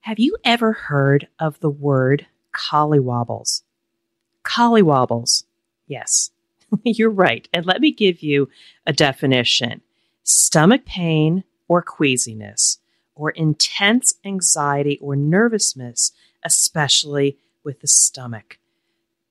Have 0.00 0.18
you 0.18 0.36
ever 0.44 0.72
heard 0.72 1.28
of 1.38 1.60
the 1.60 1.70
word 1.70 2.26
collywobbles? 2.54 3.62
Collywobbles. 4.44 5.44
Yes, 5.86 6.30
you're 6.84 7.10
right. 7.10 7.48
And 7.52 7.66
let 7.66 7.80
me 7.80 7.90
give 7.90 8.22
you 8.22 8.48
a 8.86 8.92
definition 8.92 9.82
stomach 10.22 10.84
pain 10.84 11.42
or 11.68 11.82
queasiness, 11.82 12.78
or 13.14 13.30
intense 13.30 14.14
anxiety 14.24 14.98
or 15.00 15.16
nervousness, 15.16 16.12
especially 16.44 17.36
with 17.64 17.80
the 17.80 17.86
stomach. 17.86 18.58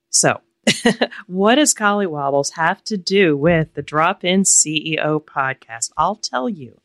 So, 0.10 0.42
what 1.28 1.56
does 1.56 1.74
Collywobbles 1.74 2.54
have 2.54 2.84
to 2.86 2.98
do 2.98 3.38
with 3.38 3.74
the 3.74 3.82
Drop 3.82 4.24
In 4.24 4.44
CEO 4.44 5.24
podcast? 5.24 5.92
I'll 5.98 6.16
tell 6.16 6.50
you. 6.50 6.82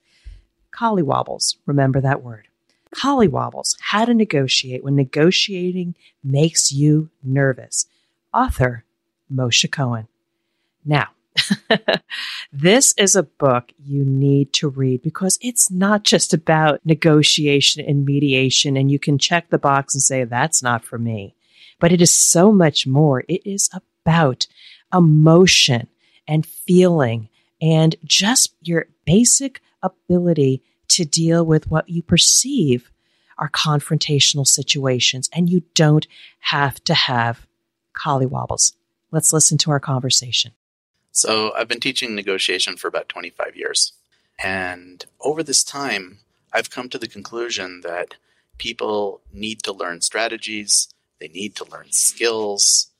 Collywobbles, 0.73 1.57
remember 1.67 2.01
that 2.01 2.23
word. 2.23 2.49
Collywobbles, 2.95 3.77
how 3.81 4.05
to 4.05 4.15
negotiate 4.15 4.85
when 4.85 4.95
negotiating 4.95 5.95
makes 6.23 6.73
you 6.73 7.11
nervous. 7.23 7.87
Author 8.35 8.85
Moshe 9.33 9.71
Cohen. 9.71 10.09
Now, 10.85 11.09
this 12.53 12.93
is 12.99 13.15
a 13.17 13.23
book 13.23 13.73
you 13.83 14.05
need 14.05 14.53
to 14.55 14.69
read 14.69 15.03
because 15.03 15.39
it's 15.41 15.71
not 15.71 16.05
just 16.05 16.35
about 16.35 16.85
negotiation 16.85 17.85
and 17.85 18.05
mediation, 18.05 18.77
and 18.77 18.91
you 18.91 18.99
can 18.99 19.19
check 19.19 19.49
the 19.49 19.59
box 19.59 19.95
and 19.95 20.03
say, 20.03 20.25
that's 20.25 20.63
not 20.63 20.85
for 20.85 20.99
me. 20.99 21.35
But 21.81 21.93
it 21.93 22.03
is 22.03 22.13
so 22.13 22.53
much 22.53 22.87
more. 22.87 23.25
It 23.29 23.47
is 23.47 23.71
about 24.05 24.47
emotion 24.93 25.89
and 26.29 26.45
feeling 26.45 27.29
and 27.61 27.97
just 28.05 28.55
your 28.61 28.87
basic 29.05 29.61
ability 29.83 30.63
to 30.93 31.05
deal 31.05 31.45
with 31.45 31.71
what 31.71 31.89
you 31.89 32.03
perceive 32.03 32.91
are 33.39 33.51
confrontational 33.51 34.47
situations. 34.47 35.29
And 35.33 35.49
you 35.51 35.63
don't 35.75 36.07
have 36.41 36.83
to 36.85 36.95
have 36.95 37.47
collywobbles. 37.95 38.75
Let's 39.11 39.33
listen 39.33 39.59
to 39.59 39.71
our 39.71 39.81
conversation. 39.81 40.53
So, 41.11 41.53
I've 41.55 41.69
been 41.69 41.81
teaching 41.81 42.15
negotiation 42.15 42.77
for 42.77 42.89
about 42.89 43.09
25 43.11 43.55
years. 43.55 43.93
And 44.43 45.05
over 45.21 45.43
this 45.43 45.63
time, 45.63 46.21
I've 46.53 46.71
come 46.71 46.89
to 46.89 46.99
the 46.99 47.07
conclusion 47.07 47.83
that 47.83 48.15
people 48.59 49.21
need 49.33 49.63
to 49.65 49.73
learn 49.73 50.01
strategies, 50.01 50.89
they 51.21 51.29
need 51.29 51.55
to 51.57 51.65
learn 51.71 51.93
skills, 51.93 52.91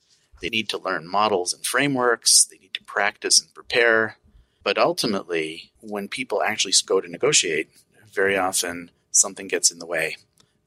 they 0.41 0.49
need 0.49 0.69
to 0.69 0.77
learn 0.77 1.07
models 1.07 1.53
and 1.53 1.65
frameworks, 1.65 2.45
they 2.45 2.57
need 2.57 2.73
to 2.73 2.83
practice 2.83 3.39
and 3.41 3.53
prepare. 3.53 4.17
But 4.63 4.77
ultimately, 4.77 5.71
when 5.81 6.07
people 6.07 6.41
actually 6.41 6.73
go 6.85 7.01
to 7.01 7.09
negotiate, 7.09 7.69
very 8.13 8.37
often 8.37 8.91
something 9.11 9.47
gets 9.47 9.71
in 9.71 9.79
the 9.79 9.85
way 9.85 10.17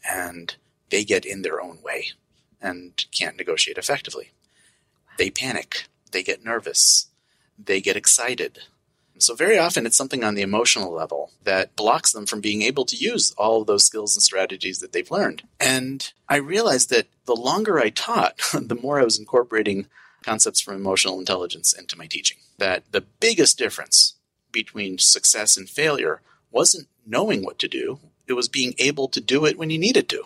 and 0.09 0.57
they 0.91 1.05
get 1.05 1.25
in 1.25 1.43
their 1.43 1.61
own 1.61 1.81
way 1.83 2.09
and 2.61 3.05
can't 3.11 3.37
negotiate 3.37 3.79
effectively. 3.79 4.33
They 5.19 5.31
panic, 5.31 5.87
they 6.13 6.23
get 6.23 6.45
nervous, 6.45 7.09
they 7.59 7.81
get 7.81 7.97
excited. 7.97 8.61
So, 9.19 9.35
very 9.35 9.57
often, 9.57 9.87
it's 9.87 9.97
something 9.97 10.23
on 10.23 10.35
the 10.35 10.43
emotional 10.43 10.93
level 10.93 11.31
that 11.45 11.75
blocks 11.75 12.13
them 12.13 12.27
from 12.27 12.43
being 12.43 12.61
able 12.61 12.85
to 12.85 12.97
use 12.97 13.33
all 13.39 13.63
of 13.63 13.67
those 13.67 13.87
skills 13.87 14.15
and 14.15 14.23
strategies 14.23 14.81
that 14.81 14.93
they've 14.93 15.11
learned. 15.11 15.43
And 15.59 16.13
I 16.29 16.37
realized 16.37 16.91
that 16.91 17.07
the 17.25 17.35
longer 17.35 17.79
I 17.79 17.89
taught, 17.89 18.37
the 18.53 18.75
more 18.75 19.01
I 19.01 19.05
was 19.05 19.19
incorporating 19.19 19.87
concepts 20.27 20.61
from 20.61 20.75
emotional 20.75 21.21
intelligence 21.21 21.73
into 21.73 21.97
my 21.97 22.07
teaching. 22.07 22.37
That 22.59 22.83
the 22.91 23.03
biggest 23.21 23.57
difference 23.57 24.17
between 24.51 24.99
success 24.99 25.57
and 25.57 25.71
failure 25.71 26.21
wasn't 26.51 26.89
knowing 27.07 27.45
what 27.45 27.61
to 27.61 27.69
do, 27.69 28.01
it 28.27 28.33
was 28.33 28.49
being 28.49 28.75
able 28.79 29.07
to 29.09 29.21
do 29.21 29.45
it 29.45 29.57
when 29.57 29.71
you 29.71 29.79
needed 29.79 30.09
to. 30.09 30.25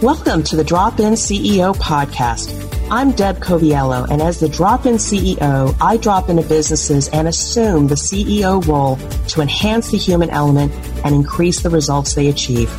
Welcome 0.00 0.42
to 0.44 0.56
the 0.56 0.64
Drop 0.64 0.98
In 0.98 1.12
CEO 1.12 1.76
podcast. 1.76 2.48
I'm 2.90 3.12
Deb 3.12 3.40
Coviello, 3.40 4.08
and 4.10 4.22
as 4.22 4.40
the 4.40 4.48
Drop 4.48 4.86
In 4.86 4.94
CEO, 4.94 5.76
I 5.78 5.98
drop 5.98 6.30
into 6.30 6.42
businesses 6.42 7.08
and 7.08 7.28
assume 7.28 7.88
the 7.88 7.96
CEO 7.96 8.66
role 8.66 8.96
to 9.28 9.42
enhance 9.42 9.90
the 9.90 9.98
human 9.98 10.30
element 10.30 10.72
and 11.04 11.14
increase 11.14 11.60
the 11.60 11.70
results 11.70 12.14
they 12.14 12.28
achieve. 12.28 12.70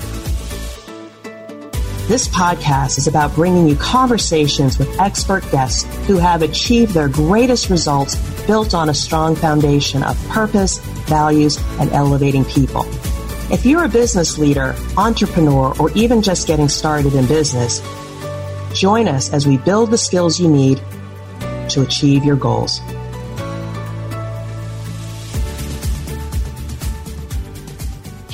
This 2.08 2.28
podcast 2.28 3.00
is 3.00 3.08
about 3.08 3.34
bringing 3.34 3.68
you 3.68 3.76
conversations 3.76 4.78
with 4.78 5.00
expert 5.00 5.42
guests 5.50 5.86
who 6.06 6.18
have 6.18 6.44
achieved 6.44 6.94
their 6.94 7.10
greatest 7.10 7.72
results 7.72 8.16
built 8.46 8.76
on 8.76 8.90
a 8.90 8.94
strong 8.94 9.36
foundation 9.36 10.04
of 10.04 10.16
purpose, 10.28 10.78
values, 11.08 11.58
and 11.80 11.92
elevating 11.94 12.46
people. 12.46 12.86
If 13.52 13.66
you're 13.66 13.86
a 13.86 13.90
business 13.90 14.38
leader, 14.38 14.76
entrepreneur, 14.98 15.76
or 15.80 15.90
even 15.94 16.22
just 16.22 16.46
getting 16.46 16.70
started 16.70 17.16
in 17.16 17.26
business, 17.26 17.82
join 18.72 19.08
us 19.08 19.34
as 19.34 19.48
we 19.48 19.58
build 19.58 19.90
the 19.90 19.98
skills 19.98 20.40
you 20.40 20.48
need 20.48 20.80
to 21.70 21.82
achieve 21.82 22.24
your 22.24 22.36
goals. 22.36 22.82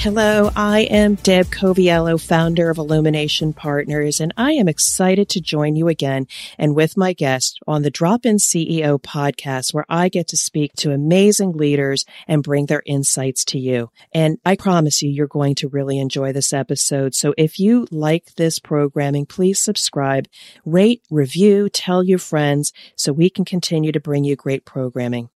Hello, 0.01 0.49
I 0.55 0.79
am 0.89 1.13
Deb 1.13 1.51
Coviello, 1.51 2.19
founder 2.19 2.71
of 2.71 2.79
Illumination 2.79 3.53
Partners, 3.53 4.19
and 4.19 4.33
I 4.35 4.53
am 4.53 4.67
excited 4.67 5.29
to 5.29 5.41
join 5.41 5.75
you 5.75 5.89
again 5.89 6.25
and 6.57 6.75
with 6.75 6.97
my 6.97 7.13
guest 7.13 7.59
on 7.67 7.83
the 7.83 7.91
Drop 7.91 8.25
In 8.25 8.37
CEO 8.37 8.99
podcast, 8.99 9.75
where 9.75 9.85
I 9.87 10.09
get 10.09 10.27
to 10.29 10.37
speak 10.37 10.73
to 10.77 10.91
amazing 10.91 11.51
leaders 11.51 12.03
and 12.27 12.41
bring 12.41 12.65
their 12.65 12.81
insights 12.87 13.45
to 13.45 13.59
you. 13.59 13.91
And 14.11 14.39
I 14.43 14.55
promise 14.55 15.03
you, 15.03 15.09
you're 15.11 15.27
going 15.27 15.53
to 15.57 15.67
really 15.67 15.99
enjoy 15.99 16.33
this 16.33 16.51
episode. 16.51 17.13
So 17.13 17.35
if 17.37 17.59
you 17.59 17.85
like 17.91 18.33
this 18.37 18.57
programming, 18.57 19.27
please 19.27 19.59
subscribe, 19.59 20.27
rate, 20.65 21.03
review, 21.11 21.69
tell 21.69 22.03
your 22.03 22.17
friends 22.17 22.73
so 22.95 23.13
we 23.13 23.29
can 23.29 23.45
continue 23.45 23.91
to 23.91 23.99
bring 23.99 24.23
you 24.23 24.35
great 24.35 24.65
programming. 24.65 25.29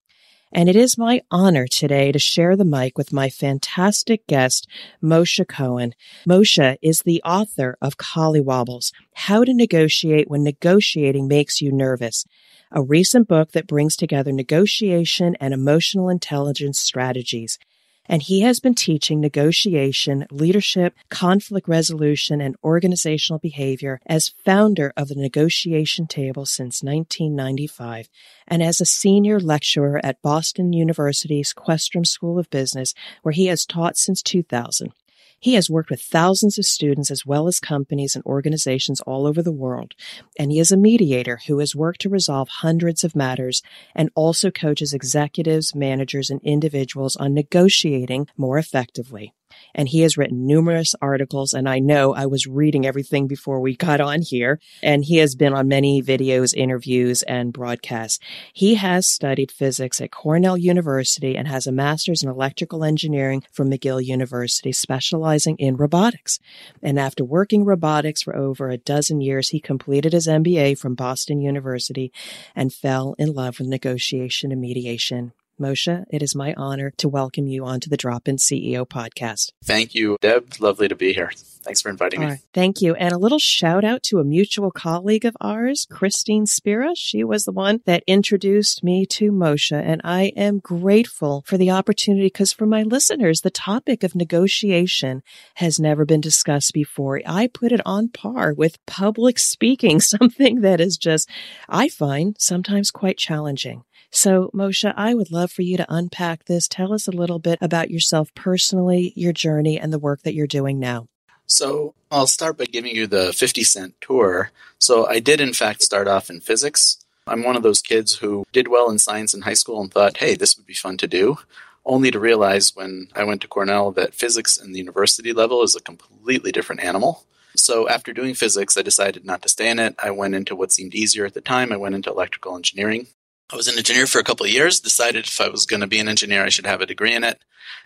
And 0.55 0.69
it 0.69 0.77
is 0.77 0.97
my 0.97 1.21
honor 1.29 1.67
today 1.67 2.13
to 2.13 2.17
share 2.17 2.55
the 2.55 2.63
mic 2.63 2.97
with 2.97 3.11
my 3.11 3.29
fantastic 3.29 4.25
guest, 4.25 4.69
Moshe 5.03 5.45
Cohen. 5.49 5.93
Moshe 6.25 6.77
is 6.81 7.01
the 7.01 7.21
author 7.23 7.77
of 7.81 7.97
Collywobbles, 7.97 8.93
How 9.15 9.43
to 9.43 9.53
Negotiate 9.53 10.29
When 10.29 10.43
Negotiating 10.43 11.27
Makes 11.27 11.59
You 11.59 11.73
Nervous, 11.73 12.23
a 12.71 12.81
recent 12.81 13.27
book 13.27 13.51
that 13.51 13.67
brings 13.67 13.97
together 13.97 14.31
negotiation 14.31 15.35
and 15.41 15.53
emotional 15.53 16.07
intelligence 16.07 16.79
strategies 16.79 17.59
and 18.07 18.21
he 18.21 18.41
has 18.41 18.59
been 18.59 18.75
teaching 18.75 19.19
negotiation, 19.19 20.25
leadership, 20.31 20.95
conflict 21.09 21.67
resolution, 21.67 22.41
and 22.41 22.55
organizational 22.63 23.39
behavior 23.39 23.99
as 24.05 24.33
founder 24.43 24.93
of 24.95 25.07
the 25.07 25.15
negotiation 25.15 26.07
table 26.07 26.45
since 26.45 26.83
1995 26.83 28.09
and 28.47 28.61
as 28.61 28.79
a 28.79 28.85
senior 28.85 29.39
lecturer 29.39 29.99
at 30.03 30.21
Boston 30.21 30.73
University's 30.73 31.53
Questrom 31.53 32.05
School 32.05 32.37
of 32.37 32.49
Business, 32.49 32.93
where 33.23 33.33
he 33.33 33.47
has 33.47 33.65
taught 33.65 33.97
since 33.97 34.21
2000. 34.21 34.91
He 35.39 35.53
has 35.53 35.69
worked 35.69 35.89
with 35.89 36.01
thousands 36.01 36.57
of 36.57 36.65
students 36.65 37.11
as 37.11 37.25
well 37.25 37.47
as 37.47 37.59
companies 37.59 38.15
and 38.15 38.25
organizations 38.25 39.01
all 39.01 39.27
over 39.27 39.41
the 39.41 39.51
world. 39.51 39.93
And 40.39 40.51
he 40.51 40.59
is 40.59 40.71
a 40.71 40.77
mediator 40.77 41.39
who 41.47 41.59
has 41.59 41.75
worked 41.75 42.01
to 42.01 42.09
resolve 42.09 42.49
hundreds 42.49 43.03
of 43.03 43.15
matters 43.15 43.61
and 43.93 44.09
also 44.15 44.49
coaches 44.49 44.93
executives, 44.93 45.75
managers, 45.75 46.29
and 46.29 46.41
individuals 46.43 47.15
on 47.15 47.33
negotiating 47.33 48.27
more 48.37 48.57
effectively 48.57 49.33
and 49.73 49.89
he 49.89 50.01
has 50.01 50.17
written 50.17 50.45
numerous 50.45 50.95
articles. 51.01 51.53
And 51.53 51.67
I 51.67 51.79
know 51.79 52.13
I 52.13 52.25
was 52.25 52.47
reading 52.47 52.85
everything 52.85 53.27
before 53.27 53.59
we 53.59 53.75
got 53.75 54.01
on 54.01 54.21
here, 54.21 54.59
and 54.81 55.03
he 55.03 55.17
has 55.17 55.35
been 55.35 55.53
on 55.53 55.67
many 55.67 56.01
videos, 56.01 56.53
interviews, 56.55 57.23
and 57.23 57.53
broadcasts. 57.53 58.19
He 58.53 58.75
has 58.75 59.07
studied 59.07 59.51
physics 59.51 60.01
at 60.01 60.11
Cornell 60.11 60.57
University 60.57 61.35
and 61.35 61.47
has 61.47 61.67
a 61.67 61.71
master's 61.71 62.23
in 62.23 62.29
electrical 62.29 62.83
engineering 62.83 63.43
from 63.51 63.69
McGill 63.69 64.03
University, 64.03 64.71
specializing 64.71 65.55
in 65.57 65.77
robotics. 65.77 66.39
And 66.81 66.99
after 66.99 67.23
working 67.23 67.65
robotics 67.65 68.23
for 68.23 68.35
over 68.35 68.69
a 68.69 68.77
dozen 68.77 69.21
years, 69.21 69.49
he 69.49 69.59
completed 69.59 70.13
his 70.13 70.27
MBA 70.27 70.77
from 70.77 70.95
Boston 70.95 71.39
University 71.39 72.11
and 72.55 72.73
fell 72.73 73.15
in 73.17 73.33
love 73.33 73.59
with 73.59 73.67
negotiation 73.67 74.51
and 74.51 74.61
mediation. 74.61 75.33
Moshe, 75.59 76.03
it 76.09 76.21
is 76.21 76.35
my 76.35 76.53
honor 76.55 76.91
to 76.97 77.07
welcome 77.07 77.47
you 77.47 77.65
onto 77.65 77.89
the 77.89 77.97
Drop 77.97 78.27
In 78.27 78.35
CEO 78.35 78.85
podcast. 78.85 79.51
Thank 79.63 79.95
you, 79.95 80.17
Deb. 80.19 80.59
Lovely 80.59 80.87
to 80.87 80.95
be 80.95 81.13
here. 81.13 81.31
Thanks 81.65 81.81
for 81.81 81.89
inviting 81.89 82.19
me. 82.19 82.35
Thank 82.53 82.81
you. 82.81 82.93
And 82.93 83.11
a 83.11 83.17
little 83.17 83.39
shout 83.39 83.83
out 83.83 84.03
to 84.03 84.19
a 84.19 84.23
mutual 84.23 84.69
colleague 84.69 85.25
of 85.25 85.35
ours, 85.41 85.87
Christine 85.89 86.45
Spira. 86.45 86.91
She 86.95 87.23
was 87.23 87.45
the 87.45 87.51
one 87.51 87.81
that 87.85 88.03
introduced 88.05 88.83
me 88.83 89.07
to 89.07 89.31
Moshe. 89.31 89.71
And 89.71 89.99
I 90.03 90.33
am 90.35 90.59
grateful 90.59 91.43
for 91.47 91.57
the 91.57 91.71
opportunity 91.71 92.27
because 92.27 92.53
for 92.53 92.67
my 92.67 92.83
listeners, 92.83 93.41
the 93.41 93.49
topic 93.49 94.03
of 94.03 94.13
negotiation 94.13 95.23
has 95.55 95.79
never 95.79 96.05
been 96.05 96.21
discussed 96.21 96.71
before. 96.71 97.21
I 97.25 97.47
put 97.47 97.71
it 97.71 97.81
on 97.83 98.09
par 98.09 98.53
with 98.53 98.85
public 98.85 99.39
speaking, 99.39 99.99
something 100.01 100.61
that 100.61 100.79
is 100.79 100.97
just, 100.97 101.27
I 101.67 101.89
find 101.89 102.35
sometimes 102.37 102.91
quite 102.91 103.17
challenging. 103.17 103.83
So, 104.15 104.49
Moshe, 104.53 104.93
I 104.95 105.13
would 105.13 105.29
love 105.29 105.51
for 105.51 105.61
you 105.61 105.75
to 105.75 105.85
unpack 105.93 106.45
this. 106.45 106.69
Tell 106.69 106.93
us 106.93 107.05
a 107.05 107.11
little 107.11 107.37
bit 107.37 107.59
about 107.61 107.91
yourself 107.91 108.33
personally, 108.33 109.11
your 109.17 109.33
journey, 109.33 109.77
and 109.77 109.91
the 109.91 109.99
work 109.99 110.21
that 110.21 110.33
you're 110.33 110.47
doing 110.47 110.79
now. 110.79 111.07
So 111.47 111.93
I'll 112.09 112.25
start 112.25 112.57
by 112.57 112.63
giving 112.63 112.95
you 112.95 113.07
the 113.07 113.33
50 113.33 113.63
cent 113.65 113.95
tour. 113.99 114.51
So 114.79 115.05
I 115.05 115.19
did, 115.19 115.41
in 115.41 115.51
fact, 115.51 115.83
start 115.83 116.07
off 116.07 116.29
in 116.29 116.39
physics. 116.39 117.03
I'm 117.27 117.43
one 117.43 117.57
of 117.57 117.63
those 117.63 117.81
kids 117.81 118.15
who 118.15 118.45
did 118.53 118.69
well 118.69 118.89
in 118.89 118.99
science 118.99 119.33
in 119.33 119.41
high 119.41 119.53
school 119.53 119.81
and 119.81 119.91
thought, 119.91 120.15
hey, 120.15 120.35
this 120.35 120.55
would 120.55 120.65
be 120.65 120.73
fun 120.73 120.95
to 120.97 121.07
do, 121.07 121.37
only 121.85 122.09
to 122.09 122.19
realize 122.19 122.73
when 122.73 123.09
I 123.15 123.25
went 123.25 123.41
to 123.41 123.49
Cornell 123.49 123.91
that 123.91 124.15
physics 124.15 124.55
in 124.55 124.71
the 124.71 124.79
university 124.79 125.33
level 125.33 125.61
is 125.61 125.75
a 125.75 125.81
completely 125.81 126.53
different 126.53 126.83
animal. 126.83 127.25
So 127.57 127.89
after 127.89 128.13
doing 128.13 128.33
physics, 128.33 128.77
I 128.77 128.81
decided 128.81 129.25
not 129.25 129.41
to 129.41 129.49
stay 129.49 129.69
in 129.69 129.77
it. 129.77 129.93
I 130.01 130.11
went 130.11 130.35
into 130.35 130.55
what 130.55 130.71
seemed 130.71 130.95
easier 130.95 131.25
at 131.25 131.33
the 131.33 131.41
time. 131.41 131.73
I 131.73 131.77
went 131.77 131.95
into 131.95 132.11
electrical 132.11 132.55
engineering. 132.55 133.07
I 133.53 133.55
was 133.55 133.67
an 133.67 133.77
engineer 133.77 134.07
for 134.07 134.17
a 134.17 134.23
couple 134.23 134.47
of 134.47 134.51
years, 134.51 134.79
decided 134.79 135.25
if 135.25 135.39
I 135.39 135.49
was 135.49 135.67
going 135.67 135.81
to 135.81 135.87
be 135.87 135.99
an 135.99 136.07
engineer, 136.07 136.43
I 136.43 136.49
should 136.49 136.65
have 136.65 136.81
a 136.81 136.87
degree 136.87 137.13
in 137.13 137.23
it. 137.23 137.39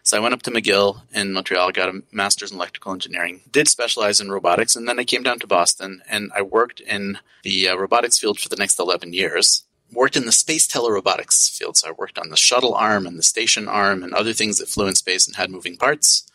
So 0.03 0.15
I 0.15 0.21
went 0.21 0.33
up 0.33 0.41
to 0.44 0.51
McGill 0.51 1.01
in 1.13 1.33
Montreal, 1.33 1.73
got 1.73 1.89
a 1.89 2.01
master's 2.13 2.51
in 2.51 2.57
electrical 2.57 2.94
engineering, 2.94 3.41
did 3.51 3.67
specialize 3.67 4.21
in 4.21 4.31
robotics, 4.31 4.77
and 4.77 4.88
then 4.88 5.00
I 5.00 5.03
came 5.03 5.21
down 5.21 5.39
to 5.39 5.47
Boston 5.47 6.01
and 6.09 6.31
I 6.33 6.44
worked 6.44 6.79
in 6.79 7.17
the 7.44 7.67
uh, 7.67 7.75
robotics 7.75 8.17
field 8.17 8.39
for 8.39 8.47
the 8.47 8.56
next 8.56 8.79
11 8.79 9.11
years. 9.11 9.63
Worked 9.91 10.15
in 10.15 10.25
the 10.25 10.31
space 10.31 10.65
telerobotics 10.65 11.51
field, 11.51 11.75
so 11.75 11.89
I 11.89 11.91
worked 11.91 12.17
on 12.17 12.29
the 12.29 12.38
shuttle 12.38 12.75
arm 12.75 13.06
and 13.06 13.17
the 13.17 13.23
station 13.23 13.67
arm 13.67 14.01
and 14.01 14.13
other 14.13 14.33
things 14.33 14.59
that 14.59 14.69
flew 14.69 14.88
in 14.88 14.95
space 14.95 15.27
and 15.27 15.35
had 15.35 15.50
moving 15.50 15.75
parts. 15.75 16.25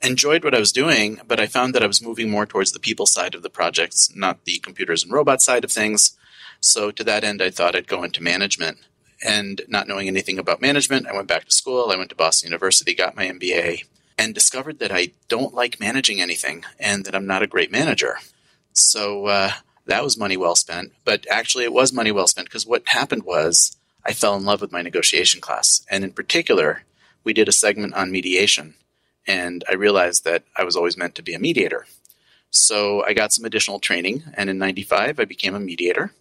Enjoyed 0.00 0.44
what 0.44 0.54
I 0.54 0.60
was 0.60 0.70
doing, 0.70 1.20
but 1.26 1.40
I 1.40 1.46
found 1.46 1.74
that 1.74 1.82
I 1.82 1.88
was 1.88 2.02
moving 2.02 2.30
more 2.30 2.46
towards 2.46 2.70
the 2.70 2.78
people 2.78 3.06
side 3.06 3.34
of 3.34 3.42
the 3.42 3.50
projects, 3.50 4.14
not 4.14 4.44
the 4.44 4.58
computers 4.58 5.02
and 5.02 5.12
robot 5.12 5.42
side 5.42 5.64
of 5.64 5.72
things. 5.72 6.16
So 6.60 6.90
to 6.90 7.04
that 7.04 7.24
end, 7.24 7.42
I 7.42 7.50
thought 7.50 7.74
I'd 7.74 7.88
go 7.88 8.04
into 8.04 8.22
management. 8.22 8.78
And 9.22 9.60
not 9.68 9.86
knowing 9.86 10.08
anything 10.08 10.38
about 10.38 10.62
management, 10.62 11.06
I 11.06 11.12
went 11.12 11.28
back 11.28 11.44
to 11.44 11.54
school. 11.54 11.90
I 11.90 11.96
went 11.96 12.08
to 12.10 12.16
Boston 12.16 12.48
University, 12.48 12.94
got 12.94 13.16
my 13.16 13.26
MBA, 13.26 13.84
and 14.16 14.34
discovered 14.34 14.78
that 14.78 14.92
I 14.92 15.12
don't 15.28 15.54
like 15.54 15.80
managing 15.80 16.20
anything 16.20 16.64
and 16.78 17.04
that 17.04 17.14
I'm 17.14 17.26
not 17.26 17.42
a 17.42 17.46
great 17.46 17.70
manager. 17.70 18.16
So 18.72 19.26
uh, 19.26 19.52
that 19.86 20.04
was 20.04 20.16
money 20.16 20.36
well 20.36 20.56
spent. 20.56 20.92
But 21.04 21.26
actually, 21.30 21.64
it 21.64 21.72
was 21.72 21.92
money 21.92 22.12
well 22.12 22.26
spent 22.26 22.48
because 22.48 22.66
what 22.66 22.88
happened 22.88 23.24
was 23.24 23.76
I 24.04 24.12
fell 24.14 24.36
in 24.36 24.44
love 24.44 24.60
with 24.60 24.72
my 24.72 24.82
negotiation 24.82 25.40
class. 25.40 25.84
And 25.90 26.04
in 26.04 26.12
particular, 26.12 26.84
we 27.24 27.32
did 27.32 27.48
a 27.48 27.52
segment 27.52 27.94
on 27.94 28.10
mediation. 28.10 28.74
And 29.26 29.64
I 29.68 29.74
realized 29.74 30.24
that 30.24 30.44
I 30.56 30.64
was 30.64 30.76
always 30.76 30.96
meant 30.96 31.14
to 31.16 31.22
be 31.22 31.34
a 31.34 31.38
mediator. 31.38 31.86
So 32.50 33.04
I 33.04 33.12
got 33.12 33.32
some 33.32 33.44
additional 33.44 33.78
training. 33.78 34.24
And 34.34 34.48
in 34.48 34.58
95, 34.58 35.20
I 35.20 35.24
became 35.24 35.54
a 35.54 35.60
mediator. 35.60 36.12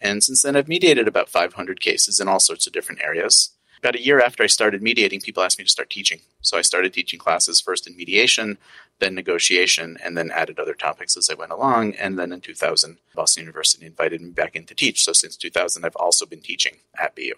And 0.00 0.22
since 0.22 0.42
then, 0.42 0.56
I've 0.56 0.68
mediated 0.68 1.08
about 1.08 1.28
500 1.28 1.80
cases 1.80 2.20
in 2.20 2.28
all 2.28 2.40
sorts 2.40 2.66
of 2.66 2.72
different 2.72 3.02
areas. 3.02 3.50
About 3.78 3.96
a 3.96 4.02
year 4.02 4.20
after 4.20 4.42
I 4.42 4.46
started 4.46 4.82
mediating, 4.82 5.20
people 5.20 5.42
asked 5.42 5.58
me 5.58 5.64
to 5.64 5.70
start 5.70 5.90
teaching. 5.90 6.20
So 6.40 6.56
I 6.56 6.62
started 6.62 6.94
teaching 6.94 7.18
classes 7.18 7.60
first 7.60 7.86
in 7.86 7.96
mediation, 7.96 8.56
then 8.98 9.14
negotiation, 9.14 9.98
and 10.02 10.16
then 10.16 10.30
added 10.30 10.58
other 10.58 10.74
topics 10.74 11.16
as 11.16 11.28
I 11.28 11.34
went 11.34 11.52
along. 11.52 11.94
And 11.94 12.18
then 12.18 12.32
in 12.32 12.40
2000, 12.40 12.96
Boston 13.14 13.42
University 13.42 13.84
invited 13.84 14.22
me 14.22 14.30
back 14.30 14.56
in 14.56 14.64
to 14.66 14.74
teach. 14.74 15.04
So 15.04 15.12
since 15.12 15.36
2000, 15.36 15.84
I've 15.84 15.96
also 15.96 16.24
been 16.24 16.40
teaching 16.40 16.76
at 16.98 17.14
BU. 17.14 17.34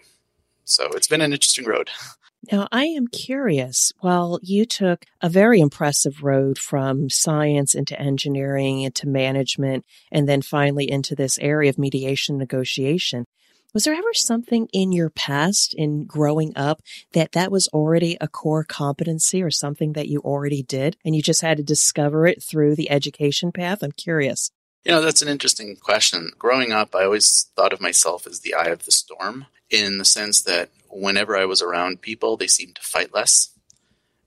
So 0.63 0.87
it's 0.95 1.07
been 1.07 1.21
an 1.21 1.33
interesting 1.33 1.65
road. 1.65 1.89
Now, 2.51 2.67
I 2.71 2.85
am 2.85 3.07
curious. 3.07 3.91
Well, 4.01 4.39
you 4.41 4.65
took 4.65 5.05
a 5.21 5.29
very 5.29 5.59
impressive 5.59 6.23
road 6.23 6.57
from 6.57 7.09
science 7.09 7.75
into 7.75 7.99
engineering 7.99 8.81
into 8.81 9.07
management 9.07 9.85
and 10.11 10.29
then 10.29 10.41
finally 10.41 10.89
into 10.89 11.15
this 11.15 11.37
area 11.39 11.69
of 11.69 11.77
mediation 11.77 12.37
negotiation. 12.37 13.25
Was 13.73 13.83
there 13.83 13.93
ever 13.93 14.13
something 14.13 14.67
in 14.71 14.91
your 14.91 15.09
past 15.09 15.73
in 15.73 16.05
growing 16.05 16.53
up 16.55 16.81
that 17.13 17.33
that 17.33 17.51
was 17.51 17.67
already 17.67 18.17
a 18.21 18.27
core 18.27 18.63
competency 18.63 19.43
or 19.43 19.51
something 19.51 19.93
that 19.93 20.07
you 20.07 20.19
already 20.21 20.63
did 20.63 20.95
and 21.03 21.15
you 21.15 21.21
just 21.21 21.41
had 21.41 21.57
to 21.57 21.63
discover 21.63 22.25
it 22.25 22.41
through 22.41 22.75
the 22.75 22.89
education 22.89 23.51
path? 23.51 23.83
I'm 23.83 23.91
curious. 23.91 24.51
You 24.85 24.93
know, 24.93 25.01
that's 25.01 25.21
an 25.21 25.27
interesting 25.27 25.75
question. 25.75 26.31
Growing 26.39 26.71
up, 26.71 26.95
I 26.95 27.03
always 27.03 27.51
thought 27.55 27.73
of 27.73 27.81
myself 27.81 28.25
as 28.25 28.39
the 28.39 28.53
eye 28.53 28.69
of 28.69 28.85
the 28.85 28.91
storm 28.91 29.47
in 29.69 29.97
the 29.97 30.05
sense 30.05 30.41
that 30.43 30.69
whenever 30.89 31.35
I 31.35 31.45
was 31.45 31.61
around 31.61 32.01
people, 32.01 32.37
they 32.37 32.47
seemed 32.47 32.75
to 32.75 32.81
fight 32.81 33.13
less. 33.13 33.51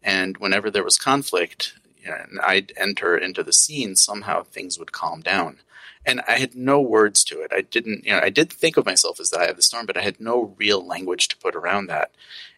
And 0.02 0.36
whenever 0.38 0.70
there 0.70 0.84
was 0.84 0.96
conflict, 0.96 1.74
you 2.02 2.10
know, 2.10 2.16
and 2.16 2.40
I'd 2.40 2.72
enter 2.76 3.16
into 3.16 3.42
the 3.42 3.52
scene, 3.52 3.96
somehow 3.96 4.42
things 4.42 4.78
would 4.78 4.92
calm 4.92 5.20
down. 5.20 5.58
And 6.06 6.22
I 6.26 6.38
had 6.38 6.54
no 6.54 6.80
words 6.80 7.22
to 7.24 7.42
it. 7.42 7.52
I 7.54 7.60
didn't, 7.60 8.06
you 8.06 8.12
know, 8.12 8.20
I 8.22 8.30
did 8.30 8.50
think 8.50 8.78
of 8.78 8.86
myself 8.86 9.20
as 9.20 9.30
the 9.30 9.38
eye 9.38 9.46
of 9.46 9.56
the 9.56 9.62
storm, 9.62 9.84
but 9.84 9.98
I 9.98 10.02
had 10.02 10.18
no 10.18 10.54
real 10.56 10.84
language 10.84 11.28
to 11.28 11.36
put 11.36 11.54
around 11.54 11.88
that. 11.88 12.10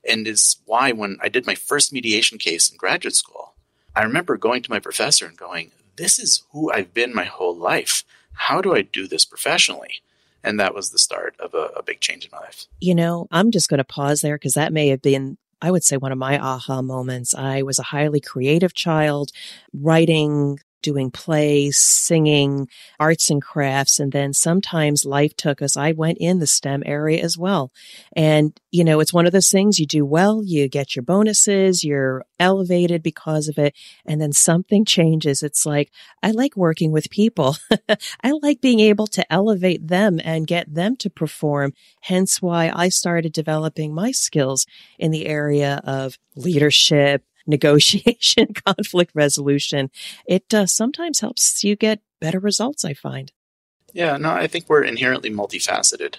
And 0.09 0.29
is 0.29 0.59
why 0.65 0.93
when 0.93 1.19
I 1.21 1.29
did 1.29 1.47
my 1.47 1.57
first 1.57 1.93
mediation 1.93 2.39
case 2.39 2.71
in 2.71 2.77
graduate 2.77 3.17
school, 3.17 3.55
I 3.97 4.05
remember 4.05 4.37
going 4.37 4.63
to 4.63 4.71
my 4.71 4.79
professor 4.79 5.27
and 5.27 5.37
going, 5.37 5.73
This 5.97 6.21
is 6.21 6.45
who 6.53 6.71
I've 6.71 6.95
been 6.95 7.15
my 7.15 7.25
whole 7.25 7.57
life. 7.57 8.05
How 8.35 8.61
do 8.63 8.75
I 8.75 8.83
do 8.83 9.09
this 9.09 9.25
professionally? 9.25 10.03
And 10.45 10.59
that 10.59 10.75
was 10.75 10.91
the 10.91 10.99
start 10.99 11.37
of 11.39 11.55
a, 11.55 11.71
a 11.77 11.83
big 11.83 12.01
change 12.01 12.25
in 12.25 12.31
my 12.33 12.39
life. 12.39 12.67
You 12.81 12.95
know, 12.95 13.29
I'm 13.31 13.51
just 13.51 13.69
going 13.69 13.79
to 13.79 13.85
pause 13.85 14.21
there 14.21 14.37
because 14.37 14.55
that 14.55 14.73
may 14.73 14.89
have 14.89 15.03
been 15.03 15.39
I 15.63 15.71
would 15.71 15.85
say 15.85 15.97
one 15.97 16.11
of 16.11 16.19
my 16.19 16.41
aha 16.41 16.83
moments. 16.83 17.35
I 17.35 17.63
was 17.63 17.79
a 17.79 17.85
highly 17.85 18.21
creative 18.21 18.75
child, 18.75 19.31
writing 19.73 20.59
doing 20.83 21.11
plays, 21.11 21.79
singing, 21.79 22.69
arts 23.01 23.31
and 23.31 23.41
crafts. 23.41 23.99
And 23.99 24.13
then 24.13 24.33
sometimes 24.33 25.05
life 25.05 25.37
took 25.37 25.63
us. 25.63 25.77
I 25.77 25.93
went 25.93 26.19
in 26.19 26.39
the 26.39 26.47
STEM 26.47 26.83
area 26.85 27.23
as 27.23 27.39
well. 27.39 27.73
And, 28.15 28.59
you 28.71 28.85
know, 28.85 29.01
it's 29.01 29.13
one 29.13 29.27
of 29.27 29.33
those 29.33 29.51
things 29.51 29.79
you 29.79 29.87
do 29.87 30.05
well, 30.05 30.43
you 30.45 30.69
get 30.69 30.95
your 30.95 31.03
bonuses, 31.03 31.85
you're 31.85 32.25
elevated 32.39 33.03
because 33.03 33.49
of 33.49 33.59
it. 33.59 33.75
And 34.05 34.21
then 34.21 34.33
something 34.33 34.85
changes. 34.85 35.43
It's 35.43 35.65
like, 35.65 35.91
I 36.23 36.33
like 36.33 36.57
working 36.57 36.93
with 36.93 37.11
people. 37.11 37.57
I 38.23 38.33
like 38.43 38.61
being 38.61 38.81
able 38.81 39.07
to 39.09 39.33
elevate 39.33 39.89
them 39.89 40.21
and 40.25 40.47
get 40.47 40.75
them 40.75 40.97
to 40.97 41.11
perform. 41.11 41.73
Hence 42.03 42.43
why 42.43 42.73
I 42.75 42.89
started 42.89 43.33
developing 43.33 43.95
my 43.95 44.11
skills 44.11 44.67
in 44.99 45.11
the 45.11 45.27
area 45.27 45.81
of 45.85 46.19
leadership, 46.37 47.25
negotiation, 47.47 48.55
conflict 48.67 49.13
resolution, 49.15 49.91
it 50.27 50.53
uh, 50.55 50.67
sometimes 50.67 51.21
helps 51.21 51.63
you 51.65 51.77
get 51.77 52.01
better 52.21 52.39
results, 52.39 52.85
I 52.85 52.95
find. 52.95 53.33
Yeah, 53.93 54.17
no, 54.17 54.31
I 54.31 54.47
think 54.47 54.69
we're 54.69 54.85
inherently 54.85 55.31
multifaceted. 55.31 56.17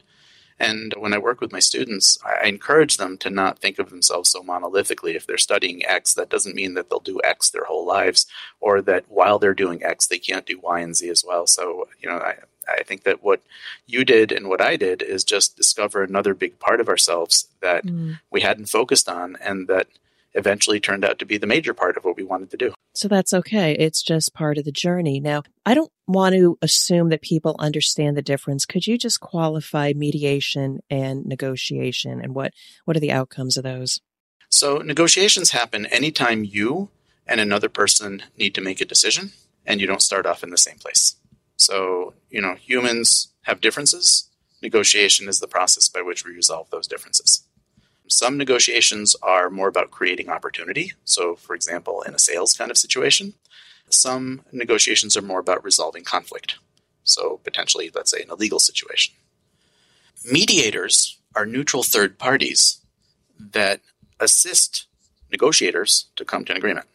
And 0.60 0.94
when 0.98 1.14
I 1.14 1.18
work 1.18 1.42
with 1.42 1.52
my 1.52 1.60
students, 1.60 2.18
I 2.24 2.48
encourage 2.48 2.98
them 2.98 3.18
to 3.20 3.30
not 3.30 3.60
think 3.60 3.80
of 3.80 3.90
themselves 3.90 4.30
so 4.30 4.44
monolithically. 4.44 5.16
If 5.16 5.26
they're 5.26 5.38
studying 5.38 5.86
X, 5.86 6.14
that 6.14 6.30
doesn't 6.30 6.56
mean 6.56 6.76
that 6.76 6.90
they'll 6.90 7.00
do 7.00 7.20
X 7.24 7.50
their 7.50 7.66
whole 7.66 7.86
lives, 7.86 8.28
or 8.60 8.82
that 8.84 9.06
while 9.10 9.40
they're 9.40 9.54
doing 9.54 9.84
X, 9.84 10.08
they 10.08 10.20
can't 10.20 10.46
do 10.46 10.60
Y 10.62 10.80
and 10.80 10.96
Z 10.96 11.10
as 11.10 11.24
well. 11.26 11.48
So, 11.48 11.88
you 12.00 12.08
know, 12.08 12.18
I, 12.18 12.36
I 12.68 12.84
think 12.84 13.04
that 13.04 13.24
what 13.24 13.42
you 13.88 14.06
did 14.06 14.32
and 14.32 14.48
what 14.48 14.62
I 14.62 14.76
did 14.76 15.02
is 15.02 15.24
just 15.24 15.58
discover 15.58 16.04
another 16.04 16.34
big 16.34 16.60
part 16.60 16.80
of 16.80 16.88
ourselves 16.88 17.48
that 17.62 17.86
mm. 17.86 18.20
we 18.32 18.42
hadn't 18.42 18.70
focused 18.70 19.10
on, 19.10 19.38
and 19.42 19.68
that 19.68 19.88
eventually 20.34 20.80
turned 20.80 21.06
out 21.06 21.20
to 21.20 21.26
be 21.26 21.38
the 21.38 21.48
major 21.48 21.74
part 21.74 21.98
of 21.98 22.04
what 22.04 22.18
we 22.18 22.24
wanted 22.24 22.50
to 22.52 22.58
do. 22.58 22.74
So 22.96 23.08
that's 23.08 23.34
okay. 23.34 23.74
It's 23.74 24.04
just 24.04 24.34
part 24.34 24.58
of 24.58 24.66
the 24.66 24.72
journey. 24.72 25.20
Now, 25.20 25.44
I 25.66 25.74
don't 25.74 25.92
want 26.08 26.36
to 26.36 26.58
assume 26.62 27.10
that 27.10 27.22
people 27.22 27.56
understand 27.60 28.16
the 28.16 28.22
difference. 28.22 28.66
Could 28.66 28.86
you 28.86 28.98
just 28.98 29.20
qualify 29.20 29.94
mediation 29.96 30.80
and 30.90 31.26
negotiation 31.26 32.22
and 32.22 32.36
what, 32.36 32.54
what 32.86 32.96
are 32.96 33.02
the 33.02 33.12
outcomes 33.12 33.58
of 33.58 33.64
those? 33.64 34.00
So 34.50 34.78
negotiations 34.78 35.52
happen 35.52 35.88
anytime 35.88 36.44
you 36.44 36.90
and 37.26 37.40
another 37.40 37.70
person 37.70 38.24
need 38.38 38.54
to 38.56 38.62
make 38.62 38.82
a 38.82 38.86
decision 38.86 39.32
and 39.66 39.82
you 39.82 39.88
don't 39.88 40.02
start 40.02 40.26
off 40.26 40.44
in 40.44 40.52
the 40.52 40.58
same 40.58 40.78
place. 40.78 41.16
So, 41.58 42.14
you 42.30 42.42
know, 42.42 42.56
humans 42.56 43.34
have 43.44 43.62
differences. 43.62 44.30
Negotiation 44.62 45.28
is 45.28 45.40
the 45.40 45.48
process 45.48 45.88
by 45.88 46.02
which 46.02 46.26
we 46.26 46.34
resolve 46.34 46.70
those 46.70 46.88
differences. 46.88 47.48
Some 48.14 48.38
negotiations 48.38 49.16
are 49.24 49.50
more 49.50 49.68
about 49.68 49.90
creating 49.90 50.30
opportunity. 50.30 50.94
So, 51.04 51.36
for 51.36 51.56
example, 51.56 52.04
in 52.04 52.14
a 52.14 52.20
sales 52.20 52.54
kind 52.54 52.70
of 52.70 52.78
situation, 52.78 53.34
some 53.90 54.44
negotiations 54.52 55.18
are 55.18 55.24
more 55.24 55.40
about 55.40 55.64
resolving 55.64 56.04
conflict. 56.04 56.60
So, 57.04 57.40
potentially, 57.44 57.90
let's 57.94 58.12
say, 58.12 58.22
in 58.22 58.30
a 58.30 58.36
legal 58.36 58.60
situation. 58.60 59.16
Mediators 60.32 61.18
are 61.36 61.48
neutral 61.48 61.82
third 61.82 62.20
parties 62.20 62.82
that 63.40 63.82
assist 64.20 64.86
negotiators 65.32 66.06
to 66.16 66.24
come 66.24 66.46
to 66.46 66.52
an 66.52 66.58
agreement. 66.60 66.86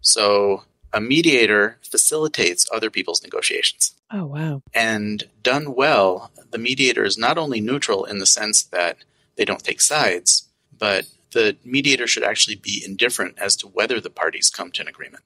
So, 0.00 0.64
a 0.90 1.02
mediator 1.02 1.76
facilitates 1.82 2.66
other 2.72 2.88
people's 2.88 3.22
negotiations. 3.22 3.94
Oh, 4.10 4.24
wow. 4.24 4.62
And 4.72 5.24
done 5.42 5.74
well, 5.74 6.30
the 6.50 6.58
mediator 6.58 7.04
is 7.04 7.18
not 7.18 7.36
only 7.36 7.60
neutral 7.60 8.06
in 8.06 8.20
the 8.20 8.26
sense 8.26 8.62
that 8.62 8.96
they 9.36 9.44
don't 9.44 9.64
take 9.64 9.80
sides, 9.80 10.48
but 10.78 11.06
the 11.32 11.56
mediator 11.64 12.06
should 12.06 12.22
actually 12.22 12.56
be 12.56 12.82
indifferent 12.86 13.38
as 13.38 13.56
to 13.56 13.68
whether 13.68 14.00
the 14.00 14.10
parties 14.10 14.50
come 14.50 14.70
to 14.72 14.82
an 14.82 14.88
agreement. 14.88 15.24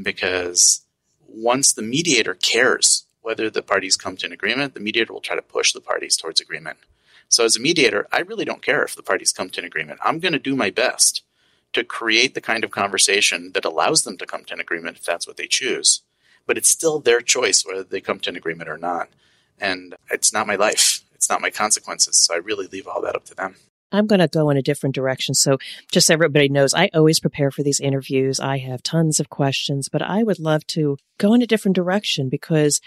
Because 0.00 0.84
once 1.26 1.72
the 1.72 1.82
mediator 1.82 2.34
cares 2.34 3.06
whether 3.22 3.48
the 3.48 3.62
parties 3.62 3.96
come 3.96 4.16
to 4.16 4.26
an 4.26 4.32
agreement, 4.32 4.74
the 4.74 4.80
mediator 4.80 5.12
will 5.12 5.20
try 5.20 5.36
to 5.36 5.42
push 5.42 5.72
the 5.72 5.80
parties 5.80 6.16
towards 6.16 6.40
agreement. 6.40 6.78
So, 7.28 7.44
as 7.44 7.56
a 7.56 7.60
mediator, 7.60 8.06
I 8.12 8.20
really 8.20 8.44
don't 8.44 8.62
care 8.62 8.82
if 8.84 8.94
the 8.94 9.02
parties 9.02 9.32
come 9.32 9.48
to 9.50 9.60
an 9.60 9.66
agreement. 9.66 10.00
I'm 10.04 10.18
going 10.18 10.34
to 10.34 10.38
do 10.38 10.54
my 10.54 10.70
best 10.70 11.22
to 11.72 11.84
create 11.84 12.34
the 12.34 12.40
kind 12.40 12.64
of 12.64 12.70
conversation 12.70 13.52
that 13.52 13.64
allows 13.64 14.02
them 14.02 14.16
to 14.18 14.26
come 14.26 14.44
to 14.44 14.54
an 14.54 14.60
agreement 14.60 14.98
if 14.98 15.04
that's 15.04 15.26
what 15.26 15.36
they 15.36 15.46
choose. 15.46 16.02
But 16.46 16.58
it's 16.58 16.68
still 16.68 17.00
their 17.00 17.20
choice 17.20 17.64
whether 17.64 17.82
they 17.82 18.00
come 18.00 18.20
to 18.20 18.30
an 18.30 18.36
agreement 18.36 18.68
or 18.68 18.78
not. 18.78 19.08
And 19.60 19.96
it's 20.10 20.32
not 20.32 20.46
my 20.46 20.56
life. 20.56 21.03
It's 21.24 21.30
not 21.30 21.40
my 21.40 21.48
consequences. 21.48 22.18
So 22.18 22.34
I 22.34 22.36
really 22.36 22.66
leave 22.66 22.86
all 22.86 23.00
that 23.00 23.16
up 23.16 23.24
to 23.24 23.34
them. 23.34 23.54
I'm 23.90 24.06
going 24.06 24.20
to 24.20 24.28
go 24.28 24.50
in 24.50 24.58
a 24.58 24.62
different 24.62 24.94
direction. 24.94 25.34
So 25.34 25.56
just 25.90 26.08
so 26.08 26.12
everybody 26.12 26.50
knows, 26.50 26.74
I 26.74 26.90
always 26.92 27.18
prepare 27.18 27.50
for 27.50 27.62
these 27.62 27.80
interviews. 27.80 28.40
I 28.40 28.58
have 28.58 28.82
tons 28.82 29.20
of 29.20 29.30
questions, 29.30 29.88
but 29.88 30.02
I 30.02 30.22
would 30.22 30.38
love 30.38 30.66
to 30.68 30.98
go 31.16 31.32
in 31.32 31.40
a 31.40 31.46
different 31.46 31.76
direction 31.76 32.28
because 32.28 32.82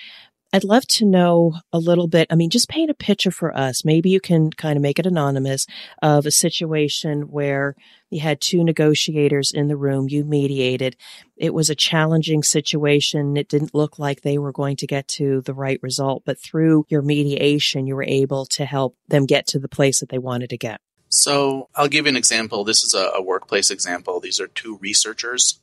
I'd 0.53 0.63
love 0.63 0.87
to 0.87 1.05
know 1.05 1.55
a 1.73 1.77
little 1.77 2.07
bit. 2.07 2.27
I 2.29 2.35
mean, 2.35 2.49
just 2.49 2.69
paint 2.69 2.89
a 2.89 2.93
picture 2.93 3.31
for 3.31 3.55
us. 3.55 3.83
Maybe 3.83 4.09
you 4.09 4.21
can 4.21 4.49
kind 4.51 4.77
of 4.77 4.81
make 4.81 4.97
it 4.97 5.05
anonymous 5.05 5.65
of 6.01 6.25
a 6.25 6.31
situation 6.31 7.23
where 7.23 7.75
you 8.09 8.21
had 8.21 8.39
two 8.39 8.63
negotiators 8.63 9.51
in 9.51 9.67
the 9.67 9.75
room, 9.75 10.07
you 10.09 10.23
mediated. 10.23 10.95
It 11.35 11.53
was 11.53 11.69
a 11.69 11.75
challenging 11.75 12.43
situation. 12.43 13.35
It 13.35 13.49
didn't 13.49 13.75
look 13.75 13.99
like 13.99 14.21
they 14.21 14.37
were 14.37 14.53
going 14.53 14.77
to 14.77 14.87
get 14.87 15.07
to 15.09 15.41
the 15.41 15.53
right 15.53 15.79
result, 15.83 16.23
but 16.25 16.39
through 16.39 16.85
your 16.87 17.01
mediation, 17.01 17.85
you 17.85 17.95
were 17.95 18.05
able 18.07 18.45
to 18.45 18.65
help 18.65 18.95
them 19.09 19.25
get 19.25 19.47
to 19.47 19.59
the 19.59 19.69
place 19.69 19.99
that 19.99 20.09
they 20.09 20.17
wanted 20.17 20.49
to 20.51 20.57
get. 20.57 20.79
So 21.09 21.69
I'll 21.75 21.87
give 21.87 22.05
you 22.05 22.09
an 22.09 22.17
example. 22.17 22.63
This 22.63 22.83
is 22.83 22.93
a, 22.93 23.11
a 23.15 23.21
workplace 23.21 23.69
example. 23.69 24.19
These 24.19 24.39
are 24.39 24.47
two 24.47 24.77
researchers 24.81 25.59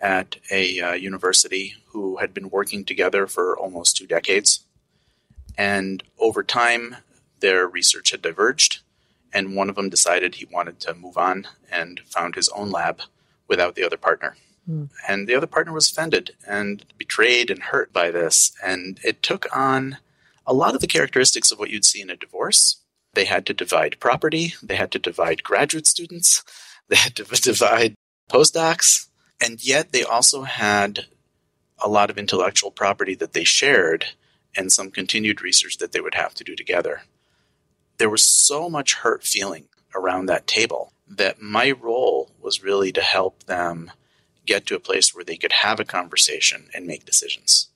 at 0.00 0.36
a 0.50 0.80
uh, 0.80 0.92
university 0.92 1.74
who 1.88 2.16
had 2.18 2.32
been 2.32 2.50
working 2.50 2.84
together 2.84 3.26
for 3.26 3.58
almost 3.58 3.96
two 3.96 4.06
decades. 4.06 4.64
And 5.56 6.02
over 6.18 6.42
time, 6.42 6.96
their 7.40 7.66
research 7.66 8.10
had 8.10 8.22
diverged, 8.22 8.80
and 9.32 9.56
one 9.56 9.68
of 9.68 9.76
them 9.76 9.88
decided 9.88 10.34
he 10.34 10.46
wanted 10.50 10.80
to 10.80 10.94
move 10.94 11.16
on 11.16 11.46
and 11.70 12.00
found 12.06 12.34
his 12.34 12.48
own 12.50 12.70
lab 12.70 13.00
without 13.48 13.74
the 13.74 13.84
other 13.84 13.96
partner. 13.96 14.36
Mm. 14.68 14.90
And 15.08 15.26
the 15.26 15.34
other 15.34 15.46
partner 15.46 15.72
was 15.72 15.90
offended 15.90 16.32
and 16.46 16.84
betrayed 16.96 17.50
and 17.50 17.62
hurt 17.62 17.92
by 17.92 18.10
this. 18.10 18.52
And 18.64 19.00
it 19.02 19.22
took 19.22 19.46
on 19.56 19.98
a 20.46 20.52
lot 20.54 20.74
of 20.74 20.80
the 20.80 20.86
characteristics 20.86 21.50
of 21.50 21.58
what 21.58 21.70
you'd 21.70 21.84
see 21.84 22.00
in 22.00 22.10
a 22.10 22.16
divorce. 22.16 22.82
They 23.14 23.24
had 23.24 23.46
to 23.46 23.54
divide 23.54 24.00
property, 24.00 24.54
they 24.62 24.76
had 24.76 24.92
to 24.92 24.98
divide 24.98 25.42
graduate 25.42 25.86
students, 25.86 26.44
they 26.88 26.96
had 26.96 27.16
to 27.16 27.24
divide 27.24 27.94
postdocs, 28.30 29.08
and 29.40 29.64
yet 29.64 29.92
they 29.92 30.02
also 30.02 30.42
had 30.42 31.06
a 31.78 31.88
lot 31.88 32.10
of 32.10 32.18
intellectual 32.18 32.70
property 32.70 33.14
that 33.14 33.32
they 33.32 33.44
shared 33.44 34.06
and 34.56 34.72
some 34.72 34.90
continued 34.90 35.42
research 35.42 35.78
that 35.78 35.92
they 35.92 36.00
would 36.00 36.14
have 36.14 36.34
to 36.34 36.44
do 36.44 36.56
together. 36.56 37.02
There 37.98 38.10
was 38.10 38.22
so 38.22 38.68
much 38.68 38.94
hurt 38.94 39.22
feeling 39.22 39.66
around 39.94 40.26
that 40.26 40.46
table 40.46 40.92
that 41.08 41.40
my 41.40 41.70
role 41.70 42.30
was 42.40 42.62
really 42.62 42.92
to 42.92 43.00
help 43.00 43.44
them 43.44 43.90
get 44.46 44.66
to 44.66 44.74
a 44.74 44.80
place 44.80 45.14
where 45.14 45.24
they 45.24 45.36
could 45.36 45.52
have 45.52 45.78
a 45.78 45.84
conversation 45.84 46.68
and 46.74 46.86
make 46.86 47.04
decisions. 47.04 47.68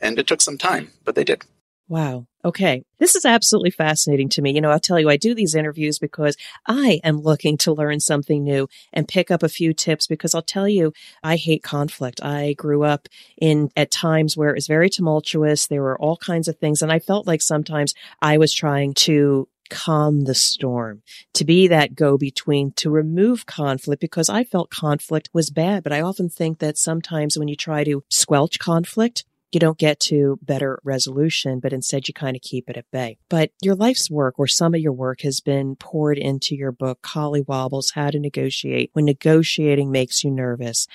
And 0.00 0.18
it 0.18 0.26
took 0.26 0.40
some 0.40 0.58
time, 0.58 0.92
but 1.04 1.14
they 1.14 1.24
did. 1.24 1.44
Wow. 1.88 2.26
Okay. 2.42 2.84
This 2.98 3.16
is 3.16 3.26
absolutely 3.26 3.70
fascinating 3.70 4.30
to 4.30 4.42
me. 4.42 4.52
You 4.52 4.62
know, 4.62 4.70
I'll 4.70 4.80
tell 4.80 4.98
you, 4.98 5.10
I 5.10 5.18
do 5.18 5.34
these 5.34 5.54
interviews 5.54 5.98
because 5.98 6.36
I 6.66 7.00
am 7.04 7.20
looking 7.20 7.58
to 7.58 7.72
learn 7.72 8.00
something 8.00 8.42
new 8.42 8.66
and 8.92 9.06
pick 9.06 9.30
up 9.30 9.42
a 9.42 9.48
few 9.48 9.74
tips 9.74 10.06
because 10.06 10.34
I'll 10.34 10.40
tell 10.40 10.68
you, 10.68 10.92
I 11.22 11.36
hate 11.36 11.62
conflict. 11.62 12.22
I 12.22 12.54
grew 12.54 12.82
up 12.82 13.08
in 13.40 13.70
at 13.76 13.90
times 13.90 14.36
where 14.36 14.50
it 14.50 14.54
was 14.54 14.66
very 14.66 14.88
tumultuous. 14.88 15.66
There 15.66 15.82
were 15.82 16.00
all 16.00 16.16
kinds 16.16 16.48
of 16.48 16.56
things. 16.56 16.80
And 16.80 16.90
I 16.90 16.98
felt 16.98 17.26
like 17.26 17.42
sometimes 17.42 17.94
I 18.22 18.38
was 18.38 18.54
trying 18.54 18.94
to 18.94 19.46
calm 19.68 20.24
the 20.24 20.34
storm, 20.34 21.02
to 21.34 21.44
be 21.44 21.68
that 21.68 21.94
go 21.94 22.18
between, 22.18 22.72
to 22.72 22.90
remove 22.90 23.46
conflict 23.46 24.00
because 24.00 24.28
I 24.28 24.44
felt 24.44 24.70
conflict 24.70 25.30
was 25.32 25.50
bad. 25.50 25.82
But 25.82 25.92
I 25.92 26.00
often 26.00 26.28
think 26.28 26.58
that 26.58 26.76
sometimes 26.76 27.38
when 27.38 27.48
you 27.48 27.56
try 27.56 27.84
to 27.84 28.02
squelch 28.08 28.58
conflict, 28.58 29.24
you 29.52 29.60
don't 29.60 29.78
get 29.78 29.98
to 30.00 30.38
better 30.42 30.80
resolution, 30.84 31.58
but 31.60 31.72
instead 31.72 32.06
you 32.06 32.14
kind 32.14 32.36
of 32.36 32.42
keep 32.42 32.70
it 32.70 32.76
at 32.76 32.90
bay. 32.90 33.18
But 33.28 33.50
your 33.60 33.74
life's 33.74 34.10
work 34.10 34.38
or 34.38 34.46
some 34.46 34.74
of 34.74 34.80
your 34.80 34.92
work 34.92 35.22
has 35.22 35.40
been 35.40 35.76
poured 35.76 36.18
into 36.18 36.54
your 36.54 36.72
book, 36.72 37.02
Collywobbles, 37.02 37.94
How 37.94 38.10
to 38.10 38.18
Negotiate 38.18 38.90
When 38.92 39.04
Negotiating 39.04 39.90
Makes 39.90 40.22
You 40.22 40.30
Nervous. 40.30 40.86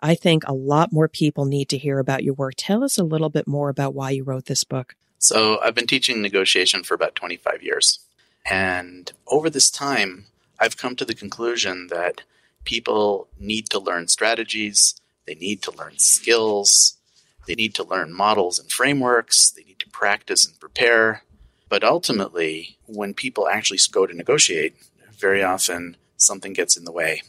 I 0.00 0.14
think 0.14 0.44
a 0.46 0.52
lot 0.52 0.92
more 0.92 1.08
people 1.08 1.44
need 1.44 1.68
to 1.70 1.78
hear 1.78 1.98
about 1.98 2.24
your 2.24 2.34
work. 2.34 2.54
Tell 2.56 2.84
us 2.84 2.98
a 2.98 3.04
little 3.04 3.30
bit 3.30 3.46
more 3.48 3.68
about 3.68 3.94
why 3.94 4.10
you 4.10 4.22
wrote 4.22 4.46
this 4.46 4.64
book. 4.64 4.94
So 5.18 5.58
I've 5.60 5.74
been 5.74 5.86
teaching 5.86 6.20
negotiation 6.20 6.84
for 6.84 6.94
about 6.94 7.14
25 7.14 7.62
years. 7.62 8.00
And 8.44 9.10
over 9.26 9.48
this 9.48 9.70
time, 9.70 10.26
I've 10.60 10.76
come 10.76 10.96
to 10.96 11.04
the 11.04 11.14
conclusion 11.14 11.88
that 11.88 12.22
people 12.64 13.28
need 13.38 13.70
to 13.70 13.78
learn 13.78 14.08
strategies, 14.08 14.94
they 15.26 15.34
need 15.34 15.62
to 15.62 15.70
learn 15.70 15.98
skills, 15.98 16.98
they 17.46 17.54
need 17.54 17.74
to 17.74 17.84
learn 17.84 18.12
models 18.12 18.58
and 18.58 18.70
frameworks. 18.70 19.50
They 19.50 19.64
need 19.64 19.78
to 19.80 19.88
practice 19.88 20.46
and 20.46 20.58
prepare. 20.58 21.22
But 21.68 21.84
ultimately, 21.84 22.78
when 22.86 23.14
people 23.14 23.48
actually 23.48 23.80
go 23.90 24.06
to 24.06 24.14
negotiate, 24.14 24.76
very 25.18 25.42
often 25.42 25.96
something 26.16 26.52
gets 26.52 26.76
in 26.76 26.84
the 26.84 26.92
way 26.92 27.22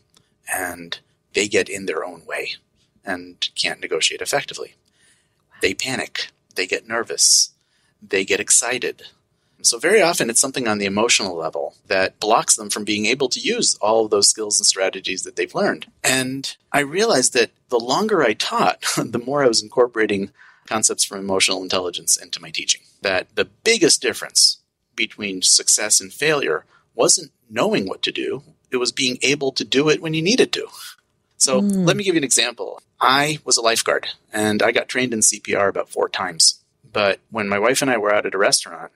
and 0.53 1.00
they 1.34 1.48
get 1.48 1.69
in 1.69 1.86
their 1.86 2.05
own 2.05 2.25
way 2.25 2.53
and 3.03 3.50
can't 3.55 3.81
negotiate 3.81 4.22
effectively. 4.22 4.75
They 5.62 5.74
panic, 5.74 6.29
they 6.55 6.67
get 6.67 6.88
nervous, 6.88 7.51
they 8.01 8.25
get 8.25 8.39
excited, 8.39 9.03
so 9.62 9.80
very 9.80 10.02
often 10.02 10.30
it's 10.30 10.40
something 10.40 10.68
on 10.68 10.78
the 10.78 10.86
emotional 10.86 11.36
level 11.36 11.76
that 11.88 12.20
blocks 12.20 12.56
them 12.56 12.70
from 12.70 12.84
being 12.84 13.06
able 13.06 13.30
to 13.30 13.40
use 13.40 13.76
all 13.76 14.06
of 14.06 14.12
those 14.12 14.30
skills 14.30 14.60
and 14.60 14.66
strategies 14.66 15.24
that 15.24 15.36
they've 15.36 15.56
learned. 15.56 15.88
And 16.04 16.56
I 16.72 16.80
realized 16.80 17.34
that 17.34 17.52
the 17.70 17.80
longer 17.80 18.24
I 18.24 18.34
taught, 18.34 18.84
the 18.98 19.22
more 19.24 19.44
I 19.44 19.48
was 19.48 19.64
incorporating 19.64 20.32
concepts 20.68 21.04
from 21.04 21.20
emotional 21.20 21.64
intelligence 21.64 22.18
into 22.18 22.42
my 22.42 22.50
teaching. 22.50 22.82
That 23.02 23.28
the 23.36 23.46
biggest 23.46 24.02
difference 24.02 24.58
between 24.96 25.42
success 25.42 26.00
and 26.02 26.12
failure 26.12 26.66
wasn't 26.96 27.32
knowing 27.50 27.88
what 27.88 28.02
to 28.04 28.12
do, 28.12 28.44
it 28.72 28.78
was 28.78 28.92
being 28.92 29.18
able 29.22 29.52
to 29.54 29.64
do 29.64 29.90
it 29.90 30.02
when 30.02 30.14
you 30.14 30.22
needed 30.22 30.52
to. 30.54 30.68
So 31.38 31.62
mm. 31.62 31.86
let 31.86 31.98
me 31.98 32.04
give 32.04 32.16
you 32.16 32.20
an 32.20 32.24
example. 32.24 32.82
I 33.00 33.40
was 33.44 33.58
a 33.58 33.62
lifeguard 33.62 34.08
and 34.34 34.64
I 34.64 34.72
got 34.72 34.88
trained 34.88 35.14
in 35.14 35.20
CPR 35.20 35.70
about 35.70 35.90
four 35.90 36.10
times. 36.10 36.62
But 36.92 37.20
when 37.30 37.50
my 37.50 37.60
wife 37.60 37.82
and 37.82 37.92
I 37.92 37.98
were 37.98 38.14
out 38.14 38.26
at 38.26 38.34
a 38.34 38.38
restaurant, 38.38 38.92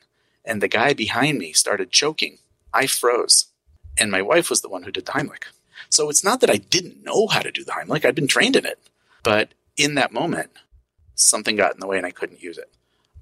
and 0.49 0.63
the 0.63 0.67
guy 0.67 0.93
behind 0.93 1.37
me 1.37 1.53
started 1.53 1.91
choking. 1.91 2.39
I 2.73 2.87
froze. 2.87 3.47
And 3.99 4.09
my 4.09 4.23
wife 4.23 4.49
was 4.49 4.61
the 4.61 4.69
one 4.69 4.81
who 4.81 4.91
did 4.91 5.05
the 5.05 5.11
Heimlich. 5.11 5.45
So 5.89 6.09
it's 6.09 6.23
not 6.23 6.41
that 6.41 6.49
I 6.49 6.57
didn't 6.57 7.03
know 7.03 7.27
how 7.27 7.41
to 7.41 7.51
do 7.51 7.63
the 7.63 7.71
Heimlich, 7.71 8.03
I'd 8.03 8.15
been 8.15 8.27
trained 8.27 8.55
in 8.55 8.65
it. 8.65 8.79
But 9.21 9.53
in 9.77 9.93
that 9.95 10.11
moment, 10.11 10.49
something 11.13 11.55
got 11.55 11.75
in 11.75 11.79
the 11.79 11.87
way 11.87 11.97
and 11.97 12.05
I 12.05 12.11
couldn't 12.11 12.41
use 12.41 12.57
it. 12.57 12.71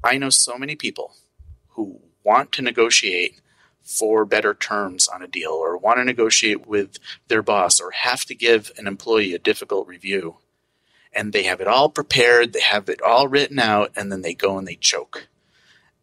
I 0.03 0.17
know 0.17 0.29
so 0.29 0.57
many 0.57 0.75
people 0.75 1.15
who 1.71 1.99
want 2.23 2.53
to 2.53 2.61
negotiate 2.61 3.41
for 3.83 4.23
better 4.23 4.53
terms 4.53 5.09
on 5.09 5.21
a 5.21 5.27
deal 5.27 5.51
or 5.51 5.77
want 5.77 5.97
to 5.97 6.05
negotiate 6.05 6.65
with 6.65 6.97
their 7.27 7.41
boss 7.41 7.81
or 7.81 7.91
have 7.91 8.23
to 8.25 8.35
give 8.35 8.71
an 8.77 8.87
employee 8.87 9.33
a 9.33 9.39
difficult 9.39 9.85
review. 9.87 10.37
And 11.11 11.33
they 11.33 11.43
have 11.43 11.59
it 11.59 11.67
all 11.67 11.89
prepared, 11.89 12.53
they 12.53 12.61
have 12.61 12.87
it 12.87 13.01
all 13.01 13.27
written 13.27 13.59
out, 13.59 13.91
and 13.97 14.11
then 14.11 14.21
they 14.21 14.33
go 14.33 14.57
and 14.57 14.67
they 14.67 14.75
choke. 14.75 15.27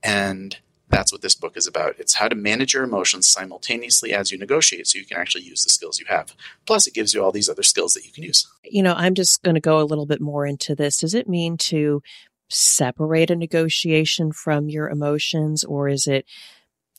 And 0.03 0.59
that's 0.95 1.13
what 1.13 1.23
this 1.23 1.35
book 1.35 1.57
is 1.57 1.67
about. 1.67 1.97
It's 1.99 2.15
how 2.15 2.29
to 2.29 2.37
manage 2.37 2.75
your 2.75 2.85
emotions 2.85 3.27
simultaneously 3.27 4.13
as 4.13 4.31
you 4.31 4.39
negotiate 4.39 4.87
so 4.87 4.99
you 4.99 5.05
can 5.05 5.19
actually 5.19 5.43
use 5.43 5.65
the 5.65 5.71
skills 5.71 5.99
you 5.99 6.07
have. 6.09 6.35
Plus, 6.67 6.87
it 6.87 6.95
gives 6.95 7.13
you 7.13 7.23
all 7.23 7.33
these 7.33 7.49
other 7.49 7.65
skills 7.65 7.95
that 7.95 8.05
you 8.05 8.13
can 8.13 8.23
use. 8.23 8.47
You 8.63 8.83
know, 8.83 8.95
I'm 8.97 9.15
just 9.15 9.43
going 9.43 9.55
to 9.55 9.61
go 9.61 9.81
a 9.81 9.85
little 9.85 10.07
bit 10.07 10.21
more 10.21 10.47
into 10.47 10.75
this. 10.75 10.99
Does 10.99 11.15
it 11.15 11.29
mean 11.29 11.57
to 11.59 12.03
separate 12.49 13.31
a 13.31 13.37
negotiation 13.37 14.31
from 14.31 14.69
your 14.69 14.89
emotions, 14.89 15.65
or 15.65 15.89
is 15.89 16.07
it 16.07 16.27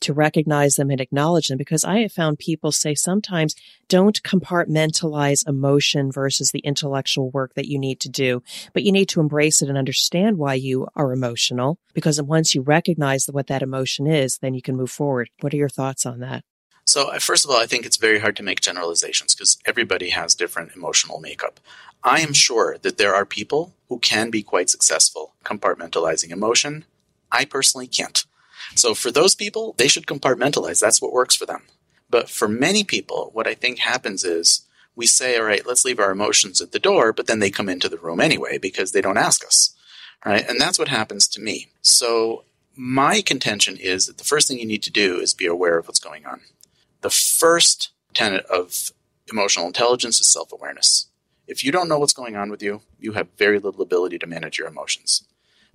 to 0.00 0.12
recognize 0.12 0.74
them 0.74 0.90
and 0.90 1.00
acknowledge 1.00 1.48
them 1.48 1.58
because 1.58 1.84
I 1.84 2.00
have 2.00 2.12
found 2.12 2.38
people 2.38 2.72
say 2.72 2.94
sometimes 2.94 3.54
don't 3.88 4.22
compartmentalize 4.22 5.46
emotion 5.48 6.12
versus 6.12 6.50
the 6.50 6.60
intellectual 6.60 7.30
work 7.30 7.54
that 7.54 7.68
you 7.68 7.78
need 7.78 8.00
to 8.00 8.08
do, 8.08 8.42
but 8.72 8.82
you 8.82 8.92
need 8.92 9.08
to 9.10 9.20
embrace 9.20 9.62
it 9.62 9.68
and 9.68 9.78
understand 9.78 10.38
why 10.38 10.54
you 10.54 10.88
are 10.96 11.12
emotional 11.12 11.78
because 11.94 12.20
once 12.20 12.54
you 12.54 12.62
recognize 12.62 13.26
what 13.26 13.46
that 13.46 13.62
emotion 13.62 14.06
is, 14.06 14.38
then 14.38 14.54
you 14.54 14.62
can 14.62 14.76
move 14.76 14.90
forward. 14.90 15.30
What 15.40 15.54
are 15.54 15.58
your 15.58 15.68
thoughts 15.68 16.04
on 16.04 16.20
that? 16.20 16.44
So, 16.84 17.10
first 17.18 17.44
of 17.44 17.50
all, 17.50 17.56
I 17.56 17.66
think 17.66 17.84
it's 17.84 17.96
very 17.96 18.20
hard 18.20 18.36
to 18.36 18.44
make 18.44 18.60
generalizations 18.60 19.34
because 19.34 19.58
everybody 19.66 20.10
has 20.10 20.36
different 20.36 20.76
emotional 20.76 21.18
makeup. 21.18 21.58
I 22.04 22.20
am 22.20 22.32
sure 22.32 22.76
that 22.82 22.96
there 22.96 23.12
are 23.12 23.26
people 23.26 23.74
who 23.88 23.98
can 23.98 24.30
be 24.30 24.44
quite 24.44 24.70
successful 24.70 25.34
compartmentalizing 25.44 26.30
emotion. 26.30 26.84
I 27.32 27.44
personally 27.44 27.88
can't. 27.88 28.24
So 28.74 28.94
for 28.94 29.10
those 29.10 29.34
people, 29.34 29.74
they 29.78 29.88
should 29.88 30.06
compartmentalize. 30.06 30.80
That's 30.80 31.00
what 31.00 31.12
works 31.12 31.36
for 31.36 31.46
them. 31.46 31.62
But 32.08 32.28
for 32.28 32.48
many 32.48 32.84
people, 32.84 33.30
what 33.32 33.46
I 33.46 33.54
think 33.54 33.78
happens 33.78 34.24
is 34.24 34.66
we 34.94 35.06
say, 35.06 35.36
all 35.36 35.44
right, 35.44 35.66
let's 35.66 35.84
leave 35.84 35.98
our 35.98 36.10
emotions 36.10 36.60
at 36.60 36.72
the 36.72 36.78
door, 36.78 37.12
but 37.12 37.26
then 37.26 37.40
they 37.40 37.50
come 37.50 37.68
into 37.68 37.88
the 37.88 37.98
room 37.98 38.20
anyway 38.20 38.58
because 38.58 38.92
they 38.92 39.00
don't 39.00 39.18
ask 39.18 39.44
us. 39.44 39.74
Right? 40.24 40.48
And 40.48 40.60
that's 40.60 40.78
what 40.78 40.88
happens 40.88 41.28
to 41.28 41.40
me. 41.40 41.68
So 41.82 42.44
my 42.74 43.20
contention 43.20 43.76
is 43.76 44.06
that 44.06 44.18
the 44.18 44.24
first 44.24 44.48
thing 44.48 44.58
you 44.58 44.66
need 44.66 44.82
to 44.84 44.90
do 44.90 45.18
is 45.18 45.34
be 45.34 45.46
aware 45.46 45.78
of 45.78 45.86
what's 45.86 46.00
going 46.00 46.26
on. 46.26 46.40
The 47.02 47.10
first 47.10 47.90
tenet 48.14 48.44
of 48.46 48.90
Emotional 49.30 49.66
intelligence 49.66 50.20
is 50.20 50.28
self 50.28 50.52
awareness. 50.52 51.08
If 51.48 51.64
you 51.64 51.72
don't 51.72 51.88
know 51.88 51.98
what's 51.98 52.12
going 52.12 52.36
on 52.36 52.50
with 52.50 52.62
you, 52.62 52.82
you 52.98 53.12
have 53.12 53.28
very 53.36 53.58
little 53.58 53.82
ability 53.82 54.18
to 54.18 54.26
manage 54.26 54.58
your 54.58 54.68
emotions. 54.68 55.24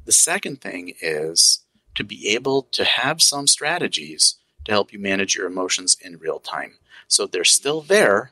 The 0.06 0.12
second 0.12 0.62
thing 0.62 0.94
is 1.02 1.64
to 1.96 2.04
be 2.04 2.30
able 2.30 2.64
to 2.64 2.84
have 2.84 3.22
some 3.22 3.48
strategies 3.48 4.36
to 4.66 4.72
help 4.72 4.94
you 4.94 5.00
manage 5.00 5.36
your 5.36 5.48
emotions 5.48 5.98
in 6.02 6.18
real 6.18 6.40
time. 6.40 6.74
So 7.08 7.26
they're 7.26 7.44
still 7.44 7.82
there, 7.82 8.32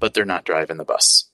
but 0.00 0.14
they're 0.14 0.24
not 0.24 0.44
driving 0.44 0.78
the 0.78 0.84
bus. 0.84 1.26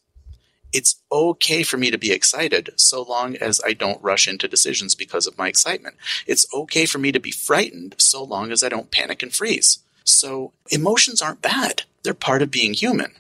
It's 0.72 1.02
okay 1.10 1.62
for 1.62 1.76
me 1.76 1.90
to 1.90 1.98
be 1.98 2.12
excited 2.12 2.70
so 2.76 3.02
long 3.02 3.36
as 3.36 3.60
I 3.64 3.74
don't 3.74 4.02
rush 4.02 4.26
into 4.26 4.48
decisions 4.48 4.94
because 4.94 5.26
of 5.26 5.36
my 5.36 5.48
excitement. 5.48 5.96
It's 6.26 6.46
okay 6.52 6.86
for 6.86 6.98
me 6.98 7.12
to 7.12 7.20
be 7.20 7.30
frightened 7.30 7.94
so 7.98 8.24
long 8.24 8.50
as 8.50 8.64
I 8.64 8.70
don't 8.70 8.90
panic 8.90 9.22
and 9.22 9.32
freeze. 9.32 9.80
So 10.04 10.52
emotions 10.70 11.20
aren't 11.20 11.42
bad. 11.42 11.82
They're 12.02 12.14
part 12.14 12.42
of 12.42 12.50
being 12.50 12.74
human. 12.74 13.12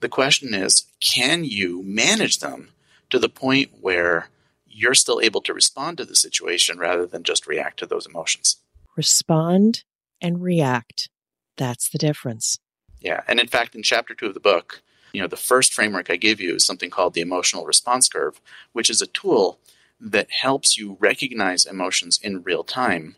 The 0.00 0.08
question 0.08 0.54
is, 0.54 0.84
can 1.00 1.44
you 1.44 1.82
manage 1.82 2.38
them 2.38 2.70
to 3.10 3.18
the 3.18 3.28
point 3.28 3.70
where 3.80 4.28
you're 4.74 4.94
still 4.94 5.20
able 5.20 5.40
to 5.42 5.54
respond 5.54 5.98
to 5.98 6.04
the 6.04 6.16
situation 6.16 6.78
rather 6.78 7.06
than 7.06 7.22
just 7.22 7.46
react 7.46 7.78
to 7.78 7.86
those 7.86 8.06
emotions? 8.06 8.56
Respond 8.96 9.84
and 10.20 10.42
react. 10.42 11.08
That's 11.56 11.88
the 11.88 11.98
difference. 11.98 12.58
Yeah. 13.00 13.22
And 13.28 13.38
in 13.38 13.46
fact, 13.46 13.74
in 13.74 13.82
chapter 13.82 14.14
two 14.14 14.26
of 14.26 14.34
the 14.34 14.40
book, 14.40 14.82
you 15.12 15.20
know, 15.20 15.28
the 15.28 15.36
first 15.36 15.72
framework 15.72 16.10
I 16.10 16.16
give 16.16 16.40
you 16.40 16.56
is 16.56 16.66
something 16.66 16.90
called 16.90 17.14
the 17.14 17.20
emotional 17.20 17.64
response 17.64 18.08
curve, 18.08 18.40
which 18.72 18.90
is 18.90 19.00
a 19.00 19.06
tool 19.06 19.60
that 20.00 20.30
helps 20.30 20.76
you 20.76 20.96
recognize 20.98 21.64
emotions 21.64 22.18
in 22.22 22.42
real 22.42 22.64
time 22.64 23.16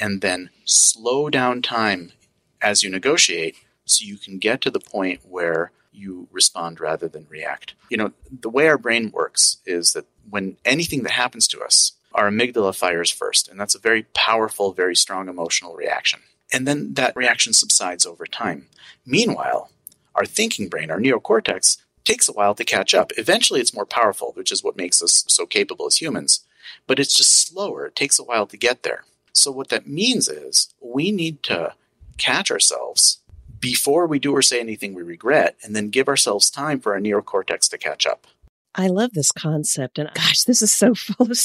and 0.00 0.22
then 0.22 0.50
slow 0.64 1.28
down 1.28 1.60
time 1.60 2.12
as 2.62 2.82
you 2.82 2.88
negotiate 2.90 3.56
so 3.84 4.04
you 4.04 4.16
can 4.16 4.38
get 4.38 4.60
to 4.62 4.70
the 4.70 4.80
point 4.80 5.20
where 5.28 5.72
you 5.96 6.28
respond 6.30 6.80
rather 6.80 7.08
than 7.08 7.26
react. 7.28 7.74
You 7.90 7.96
know, 7.96 8.12
the 8.40 8.50
way 8.50 8.68
our 8.68 8.78
brain 8.78 9.10
works 9.10 9.58
is 9.66 9.92
that 9.92 10.06
when 10.28 10.56
anything 10.64 11.02
that 11.04 11.12
happens 11.12 11.48
to 11.48 11.60
us, 11.60 11.92
our 12.12 12.30
amygdala 12.30 12.76
fires 12.76 13.10
first, 13.10 13.48
and 13.48 13.60
that's 13.60 13.74
a 13.74 13.80
very 13.80 14.04
powerful, 14.14 14.72
very 14.72 14.96
strong 14.96 15.28
emotional 15.28 15.74
reaction. 15.74 16.20
And 16.52 16.66
then 16.66 16.94
that 16.94 17.16
reaction 17.16 17.52
subsides 17.52 18.06
over 18.06 18.26
time. 18.26 18.68
Meanwhile, 19.04 19.70
our 20.14 20.24
thinking 20.24 20.68
brain, 20.68 20.90
our 20.90 21.00
neocortex, 21.00 21.78
takes 22.04 22.28
a 22.28 22.32
while 22.32 22.54
to 22.54 22.64
catch 22.64 22.94
up. 22.94 23.12
Eventually, 23.18 23.60
it's 23.60 23.74
more 23.74 23.84
powerful, 23.84 24.32
which 24.34 24.52
is 24.52 24.62
what 24.62 24.76
makes 24.76 25.02
us 25.02 25.24
so 25.28 25.44
capable 25.44 25.86
as 25.86 26.00
humans, 26.00 26.44
but 26.86 26.98
it's 26.98 27.14
just 27.14 27.46
slower. 27.46 27.86
It 27.86 27.96
takes 27.96 28.18
a 28.18 28.24
while 28.24 28.46
to 28.46 28.56
get 28.56 28.82
there. 28.82 29.04
So, 29.32 29.50
what 29.50 29.68
that 29.68 29.86
means 29.86 30.28
is 30.28 30.72
we 30.80 31.10
need 31.10 31.42
to 31.44 31.74
catch 32.16 32.50
ourselves 32.50 33.18
before 33.58 34.06
we 34.06 34.18
do 34.18 34.34
or 34.34 34.42
say 34.42 34.60
anything 34.60 34.94
we 34.94 35.02
regret, 35.02 35.56
and 35.62 35.74
then 35.74 35.88
give 35.90 36.08
ourselves 36.08 36.50
time 36.50 36.80
for 36.80 36.94
our 36.94 37.00
neocortex 37.00 37.68
to 37.70 37.78
catch 37.78 38.06
up. 38.06 38.26
I 38.78 38.88
love 38.88 39.12
this 39.14 39.32
concept. 39.32 39.98
And 39.98 40.10
gosh, 40.14 40.42
this 40.42 40.60
is 40.60 40.72
so 40.72 40.94
full 40.94 41.30
of 41.30 41.38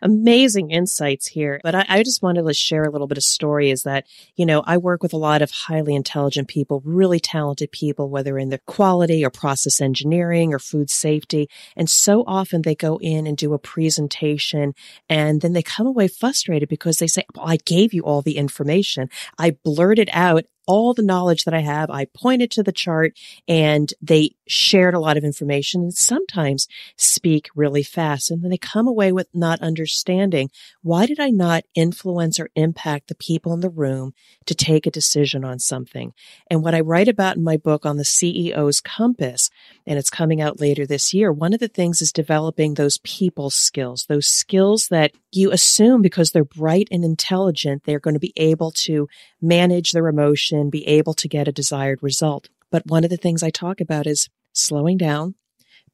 amazing 0.00 0.70
insights 0.70 1.28
here. 1.28 1.60
But 1.62 1.74
I, 1.74 1.84
I, 1.88 2.02
just 2.02 2.22
wanted 2.22 2.46
to 2.46 2.54
share 2.54 2.84
a 2.84 2.90
little 2.90 3.06
bit 3.06 3.18
of 3.18 3.24
story 3.24 3.70
is 3.70 3.82
that, 3.82 4.06
you 4.36 4.46
know, 4.46 4.62
I 4.66 4.78
work 4.78 5.02
with 5.02 5.12
a 5.12 5.18
lot 5.18 5.42
of 5.42 5.50
highly 5.50 5.94
intelligent 5.94 6.48
people, 6.48 6.80
really 6.84 7.20
talented 7.20 7.70
people, 7.72 8.08
whether 8.08 8.38
in 8.38 8.48
the 8.48 8.58
quality 8.66 9.24
or 9.24 9.30
process 9.30 9.80
engineering 9.80 10.54
or 10.54 10.58
food 10.58 10.88
safety. 10.88 11.48
And 11.76 11.90
so 11.90 12.24
often 12.26 12.62
they 12.62 12.74
go 12.74 12.98
in 13.02 13.26
and 13.26 13.36
do 13.36 13.52
a 13.52 13.58
presentation 13.58 14.74
and 15.08 15.42
then 15.42 15.52
they 15.52 15.62
come 15.62 15.86
away 15.86 16.08
frustrated 16.08 16.68
because 16.68 16.98
they 16.98 17.06
say, 17.06 17.24
well, 17.34 17.46
I 17.46 17.56
gave 17.56 17.92
you 17.92 18.02
all 18.02 18.22
the 18.22 18.38
information. 18.38 19.10
I 19.38 19.50
blurted 19.62 20.08
out 20.12 20.44
all 20.68 20.92
the 20.92 21.02
knowledge 21.02 21.44
that 21.44 21.54
I 21.54 21.60
have. 21.60 21.90
I 21.90 22.04
pointed 22.04 22.50
to 22.52 22.62
the 22.62 22.72
chart 22.72 23.18
and 23.48 23.92
they 24.02 24.32
shared 24.46 24.94
a 24.94 25.00
lot 25.00 25.16
of 25.16 25.24
information 25.24 25.80
and 25.80 25.94
sometimes 25.94 26.68
speak 26.96 27.48
really 27.56 27.82
fast. 27.82 28.30
And 28.30 28.44
then 28.44 28.50
they 28.50 28.58
come 28.58 28.86
away 28.86 29.10
with 29.10 29.28
not 29.32 29.60
understanding 29.60 30.50
why 30.82 31.06
did 31.06 31.18
I 31.18 31.30
not 31.30 31.64
influence 31.74 32.38
or 32.38 32.50
impact 32.54 33.08
the 33.08 33.14
people 33.14 33.54
in 33.54 33.60
the 33.60 33.70
room 33.70 34.12
to 34.44 34.54
take 34.54 34.86
a 34.86 34.90
decision 34.90 35.42
on 35.42 35.58
something? 35.58 36.12
And 36.50 36.62
what 36.62 36.74
I 36.74 36.80
write 36.80 37.08
about 37.08 37.36
in 37.36 37.42
my 37.42 37.56
book 37.56 37.86
on 37.86 37.96
the 37.96 38.02
CEO's 38.02 38.82
compass, 38.82 39.48
and 39.86 39.98
it's 39.98 40.10
coming 40.10 40.42
out 40.42 40.60
later 40.60 40.86
this 40.86 41.14
year, 41.14 41.32
one 41.32 41.54
of 41.54 41.60
the 41.60 41.68
things 41.68 42.02
is 42.02 42.12
developing 42.12 42.74
those 42.74 42.98
people 42.98 43.48
skills, 43.48 44.04
those 44.08 44.26
skills 44.26 44.88
that 44.90 45.12
you 45.30 45.50
assume 45.50 46.02
because 46.02 46.30
they're 46.30 46.44
bright 46.44 46.88
and 46.90 47.04
intelligent, 47.04 47.82
they're 47.84 48.00
going 48.00 48.14
to 48.14 48.20
be 48.20 48.32
able 48.36 48.70
to 48.70 49.08
manage 49.40 49.92
their 49.92 50.08
emotion, 50.08 50.70
be 50.70 50.86
able 50.86 51.14
to 51.14 51.28
get 51.28 51.48
a 51.48 51.52
desired 51.52 51.98
result. 52.02 52.48
But 52.70 52.86
one 52.86 53.04
of 53.04 53.10
the 53.10 53.16
things 53.16 53.42
I 53.42 53.50
talk 53.50 53.80
about 53.80 54.06
is 54.06 54.28
slowing 54.52 54.96
down, 54.96 55.34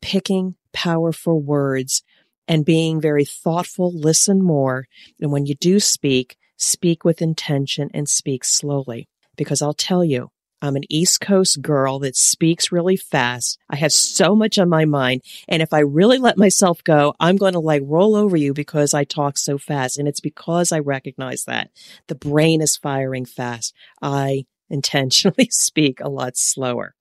picking 0.01 0.57
powerful 0.73 1.41
words, 1.41 2.03
and 2.47 2.65
being 2.65 3.01
very 3.01 3.25
thoughtful, 3.25 3.93
listen 3.93 4.43
more. 4.43 4.87
And 5.21 5.33
when 5.33 5.47
you 5.47 5.55
do 5.55 5.81
speak, 5.81 6.37
speak 6.57 7.05
with 7.05 7.23
intention 7.23 7.91
and 7.95 8.09
speak 8.09 8.45
slowly. 8.45 9.09
Because 9.37 9.63
I'll 9.63 9.75
tell 9.75 10.05
you, 10.05 10.31
I'm 10.65 10.77
an 10.77 10.85
East 10.89 11.21
Coast 11.21 11.61
girl 11.61 11.99
that 11.99 12.17
speaks 12.17 12.73
really 12.73 12.97
fast. 12.97 13.59
I 13.69 13.77
have 13.77 13.93
so 13.93 14.35
much 14.35 14.59
on 14.59 14.71
my 14.71 14.87
mind. 14.87 15.21
And 15.47 15.61
if 15.61 15.75
I 15.75 15.81
really 15.81 16.17
let 16.17 16.39
myself 16.39 16.83
go, 16.83 17.13
I'm 17.21 17.37
going 17.37 17.53
to 17.53 17.61
like 17.61 17.83
roll 17.85 18.17
over 18.17 18.35
you 18.35 18.55
because 18.55 18.95
I 18.95 19.05
talk 19.05 19.37
so 19.37 19.59
fast. 19.59 19.99
And 19.99 20.09
it's 20.09 20.21
because 20.21 20.73
I 20.73 20.79
recognize 20.79 21.45
that 21.45 21.71
the 22.07 22.15
brain 22.15 22.63
is 22.63 22.79
firing 22.79 23.27
fast. 23.27 23.75
I 24.01 24.47
intentionally 24.71 25.49
speak 25.51 26.01
a 26.01 26.09
lot 26.09 26.39
slower 26.39 26.95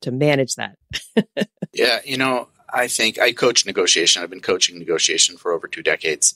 to 0.00 0.10
manage 0.10 0.56
that. 0.56 0.76
yeah. 1.72 2.00
You 2.04 2.16
know, 2.16 2.48
I 2.72 2.88
think 2.88 3.20
I 3.20 3.30
coach 3.30 3.64
negotiation. 3.64 4.24
I've 4.24 4.30
been 4.30 4.40
coaching 4.40 4.76
negotiation 4.76 5.36
for 5.36 5.52
over 5.52 5.68
two 5.68 5.84
decades. 5.84 6.34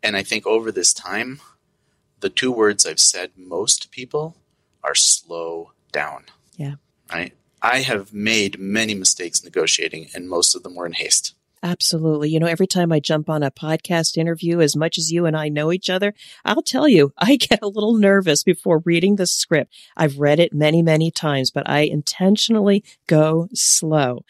And 0.00 0.16
I 0.16 0.22
think 0.22 0.46
over 0.46 0.70
this 0.70 0.94
time, 0.94 1.40
the 2.20 2.30
two 2.30 2.52
words 2.52 2.86
I've 2.86 3.00
said 3.00 3.32
most 3.36 3.82
to 3.82 3.88
people 3.88 4.36
are 4.84 4.94
slow 4.94 5.72
down. 5.92 6.24
Yeah. 6.56 6.74
Right. 7.12 7.34
I 7.62 7.80
have 7.80 8.14
made 8.14 8.58
many 8.58 8.94
mistakes 8.94 9.44
negotiating, 9.44 10.08
and 10.14 10.28
most 10.28 10.54
of 10.54 10.62
them 10.62 10.74
were 10.74 10.86
in 10.86 10.94
haste. 10.94 11.34
Absolutely. 11.62 12.30
You 12.30 12.40
know, 12.40 12.46
every 12.46 12.66
time 12.66 12.90
I 12.90 13.00
jump 13.00 13.28
on 13.28 13.42
a 13.42 13.50
podcast 13.50 14.16
interview, 14.16 14.60
as 14.60 14.74
much 14.74 14.96
as 14.96 15.12
you 15.12 15.26
and 15.26 15.36
I 15.36 15.50
know 15.50 15.72
each 15.72 15.90
other, 15.90 16.14
I'll 16.42 16.62
tell 16.62 16.88
you, 16.88 17.12
I 17.18 17.36
get 17.36 17.58
a 17.62 17.68
little 17.68 17.94
nervous 17.94 18.42
before 18.42 18.82
reading 18.84 19.16
the 19.16 19.26
script. 19.26 19.74
I've 19.96 20.18
read 20.18 20.40
it 20.40 20.54
many, 20.54 20.82
many 20.82 21.10
times, 21.10 21.50
but 21.50 21.68
I 21.68 21.80
intentionally 21.80 22.82
go 23.06 23.48
slow 23.52 24.24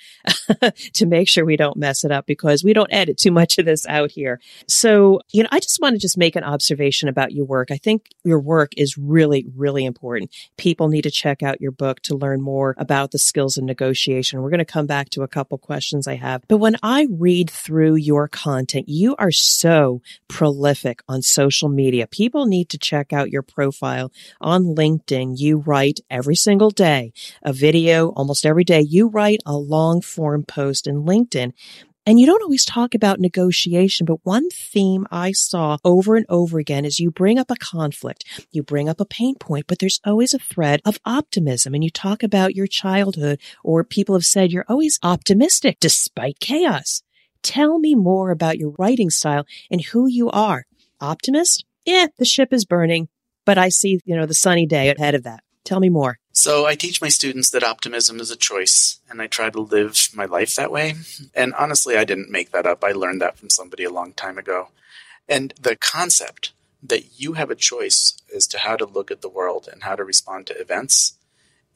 to 0.94 1.06
make 1.06 1.28
sure 1.28 1.44
we 1.44 1.56
don't 1.56 1.76
mess 1.76 2.02
it 2.02 2.10
up 2.10 2.26
because 2.26 2.64
we 2.64 2.72
don't 2.72 2.92
edit 2.92 3.16
too 3.16 3.30
much 3.30 3.58
of 3.58 3.64
this 3.64 3.86
out 3.86 4.10
here. 4.10 4.40
So, 4.66 5.20
you 5.32 5.44
know, 5.44 5.48
I 5.52 5.60
just 5.60 5.80
want 5.80 5.94
to 5.94 6.00
just 6.00 6.18
make 6.18 6.34
an 6.34 6.44
observation 6.44 7.08
about 7.08 7.32
your 7.32 7.44
work. 7.44 7.70
I 7.70 7.76
think 7.76 8.06
your 8.24 8.40
work 8.40 8.72
is 8.76 8.98
really, 8.98 9.46
really 9.54 9.84
important. 9.84 10.34
People 10.56 10.88
need 10.88 11.02
to 11.02 11.10
check 11.10 11.44
out 11.44 11.60
your 11.60 11.72
book 11.72 12.00
to 12.02 12.16
learn 12.16 12.42
more 12.42 12.74
about 12.76 13.12
the 13.12 13.18
skills 13.18 13.56
of 13.56 13.62
negotiation. 13.62 14.42
We're 14.42 14.50
going 14.50 14.58
to 14.58 14.64
come 14.64 14.86
back 14.86 15.10
to 15.10 15.22
a 15.22 15.28
couple 15.28 15.58
questions 15.58 16.08
I 16.08 16.16
have. 16.16 16.42
But 16.48 16.58
when 16.58 16.76
I 16.82 17.06
read 17.20 17.50
through 17.50 17.96
your 17.96 18.26
content. 18.26 18.88
You 18.88 19.14
are 19.18 19.30
so 19.30 20.00
prolific 20.28 21.02
on 21.08 21.22
social 21.22 21.68
media. 21.68 22.06
People 22.06 22.46
need 22.46 22.68
to 22.70 22.78
check 22.78 23.12
out 23.12 23.30
your 23.30 23.42
profile 23.42 24.10
on 24.40 24.74
LinkedIn. 24.74 25.38
You 25.38 25.58
write 25.58 26.00
every 26.10 26.36
single 26.36 26.70
day 26.70 27.12
a 27.42 27.52
video 27.52 28.08
almost 28.10 28.46
every 28.46 28.64
day. 28.64 28.80
You 28.80 29.08
write 29.08 29.40
a 29.44 29.56
long 29.56 30.00
form 30.00 30.44
post 30.44 30.86
in 30.86 31.04
LinkedIn. 31.04 31.52
And 32.06 32.18
you 32.18 32.26
don't 32.26 32.42
always 32.42 32.64
talk 32.64 32.94
about 32.94 33.20
negotiation, 33.20 34.06
but 34.06 34.24
one 34.24 34.48
theme 34.50 35.06
I 35.10 35.32
saw 35.32 35.76
over 35.84 36.16
and 36.16 36.24
over 36.30 36.58
again 36.58 36.86
is 36.86 36.98
you 36.98 37.10
bring 37.10 37.38
up 37.38 37.50
a 37.50 37.56
conflict, 37.56 38.24
you 38.50 38.62
bring 38.62 38.88
up 38.88 39.00
a 39.00 39.04
pain 39.04 39.34
point, 39.34 39.66
but 39.68 39.78
there's 39.78 40.00
always 40.04 40.32
a 40.32 40.38
thread 40.38 40.80
of 40.84 40.98
optimism. 41.04 41.74
And 41.74 41.84
you 41.84 41.90
talk 41.90 42.22
about 42.22 42.56
your 42.56 42.66
childhood, 42.66 43.38
or 43.62 43.84
people 43.84 44.14
have 44.14 44.24
said 44.24 44.50
you're 44.50 44.64
always 44.66 44.98
optimistic 45.02 45.76
despite 45.78 46.40
chaos. 46.40 47.02
Tell 47.42 47.78
me 47.78 47.94
more 47.94 48.30
about 48.30 48.58
your 48.58 48.74
writing 48.78 49.10
style 49.10 49.46
and 49.70 49.80
who 49.80 50.06
you 50.06 50.30
are. 50.30 50.66
Optimist? 51.00 51.64
Yeah, 51.86 52.06
the 52.18 52.24
ship 52.24 52.52
is 52.52 52.64
burning, 52.64 53.08
but 53.46 53.58
I 53.58 53.70
see, 53.70 54.00
you 54.04 54.16
know, 54.16 54.26
the 54.26 54.34
sunny 54.34 54.66
day 54.66 54.90
ahead 54.90 55.14
of 55.14 55.22
that. 55.24 55.42
Tell 55.64 55.80
me 55.80 55.88
more. 55.88 56.18
So 56.32 56.66
I 56.66 56.74
teach 56.74 57.00
my 57.00 57.08
students 57.08 57.50
that 57.50 57.64
optimism 57.64 58.20
is 58.20 58.30
a 58.30 58.36
choice, 58.36 59.00
and 59.08 59.20
I 59.20 59.26
try 59.26 59.50
to 59.50 59.60
live 59.60 60.08
my 60.14 60.24
life 60.24 60.54
that 60.54 60.70
way. 60.70 60.94
And 61.34 61.54
honestly, 61.54 61.96
I 61.96 62.04
didn't 62.04 62.30
make 62.30 62.50
that 62.52 62.66
up. 62.66 62.84
I 62.84 62.92
learned 62.92 63.20
that 63.20 63.38
from 63.38 63.50
somebody 63.50 63.84
a 63.84 63.90
long 63.90 64.12
time 64.12 64.38
ago. 64.38 64.68
And 65.28 65.54
the 65.60 65.76
concept 65.76 66.52
that 66.82 67.20
you 67.20 67.34
have 67.34 67.50
a 67.50 67.54
choice 67.54 68.16
as 68.34 68.46
to 68.48 68.58
how 68.58 68.76
to 68.76 68.86
look 68.86 69.10
at 69.10 69.20
the 69.22 69.28
world 69.28 69.68
and 69.70 69.82
how 69.82 69.96
to 69.96 70.04
respond 70.04 70.46
to 70.46 70.60
events 70.60 71.18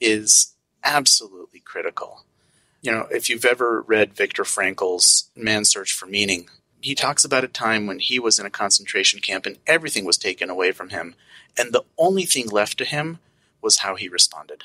is 0.00 0.54
absolutely 0.82 1.60
critical 1.60 2.24
you 2.84 2.92
know, 2.92 3.06
if 3.10 3.30
you've 3.30 3.46
ever 3.46 3.80
read 3.80 4.12
Viktor 4.12 4.44
Frankl's 4.44 5.30
Man's 5.34 5.70
Search 5.70 5.92
for 5.92 6.04
Meaning, 6.04 6.50
he 6.82 6.94
talks 6.94 7.24
about 7.24 7.42
a 7.42 7.48
time 7.48 7.86
when 7.86 7.98
he 7.98 8.18
was 8.18 8.38
in 8.38 8.44
a 8.44 8.50
concentration 8.50 9.20
camp 9.20 9.46
and 9.46 9.56
everything 9.66 10.04
was 10.04 10.18
taken 10.18 10.50
away 10.50 10.70
from 10.70 10.90
him. 10.90 11.14
And 11.56 11.72
the 11.72 11.84
only 11.96 12.24
thing 12.24 12.46
left 12.46 12.76
to 12.78 12.84
him 12.84 13.20
was 13.62 13.78
how 13.78 13.94
he 13.94 14.06
responded. 14.06 14.64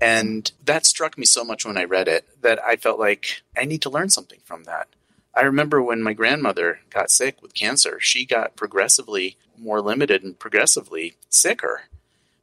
And 0.00 0.50
that 0.64 0.84
struck 0.84 1.16
me 1.16 1.24
so 1.24 1.44
much 1.44 1.64
when 1.64 1.78
I 1.78 1.84
read 1.84 2.08
it 2.08 2.26
that 2.42 2.58
I 2.64 2.74
felt 2.74 2.98
like 2.98 3.42
I 3.56 3.64
need 3.64 3.82
to 3.82 3.90
learn 3.90 4.10
something 4.10 4.40
from 4.44 4.64
that. 4.64 4.88
I 5.32 5.42
remember 5.42 5.80
when 5.80 6.02
my 6.02 6.14
grandmother 6.14 6.80
got 6.90 7.12
sick 7.12 7.40
with 7.40 7.54
cancer, 7.54 8.00
she 8.00 8.26
got 8.26 8.56
progressively 8.56 9.36
more 9.56 9.80
limited 9.80 10.24
and 10.24 10.36
progressively 10.36 11.14
sicker. 11.28 11.82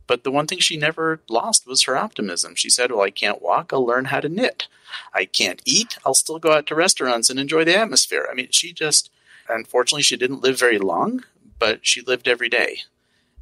But 0.08 0.24
the 0.24 0.32
one 0.32 0.48
thing 0.48 0.60
she 0.60 0.78
never 0.78 1.22
lost 1.30 1.68
was 1.68 1.84
her 1.84 1.98
optimism. 1.98 2.56
She 2.56 2.70
said, 2.70 2.92
Well, 2.92 3.02
I 3.02 3.12
can't 3.12 3.42
walk, 3.42 3.72
I'll 3.72 3.86
learn 3.86 4.06
how 4.06 4.22
to 4.22 4.30
knit. 4.30 4.68
I 5.14 5.26
can't 5.26 5.62
eat, 5.66 5.98
I'll 6.06 6.14
still 6.14 6.40
go 6.40 6.54
out 6.54 6.66
to 6.68 6.76
restaurants 6.76 7.30
and 7.30 7.40
enjoy 7.40 7.66
the 7.66 7.78
atmosphere. 7.78 8.28
I 8.32 8.34
mean, 8.34 8.48
she 8.52 8.74
just, 8.74 9.12
unfortunately, 9.50 10.04
she 10.04 10.18
didn't 10.18 10.42
live 10.42 10.58
very 10.58 10.80
long, 10.80 11.24
but 11.60 11.86
she 11.86 12.02
lived 12.02 12.28
every 12.28 12.50
day. 12.50 12.80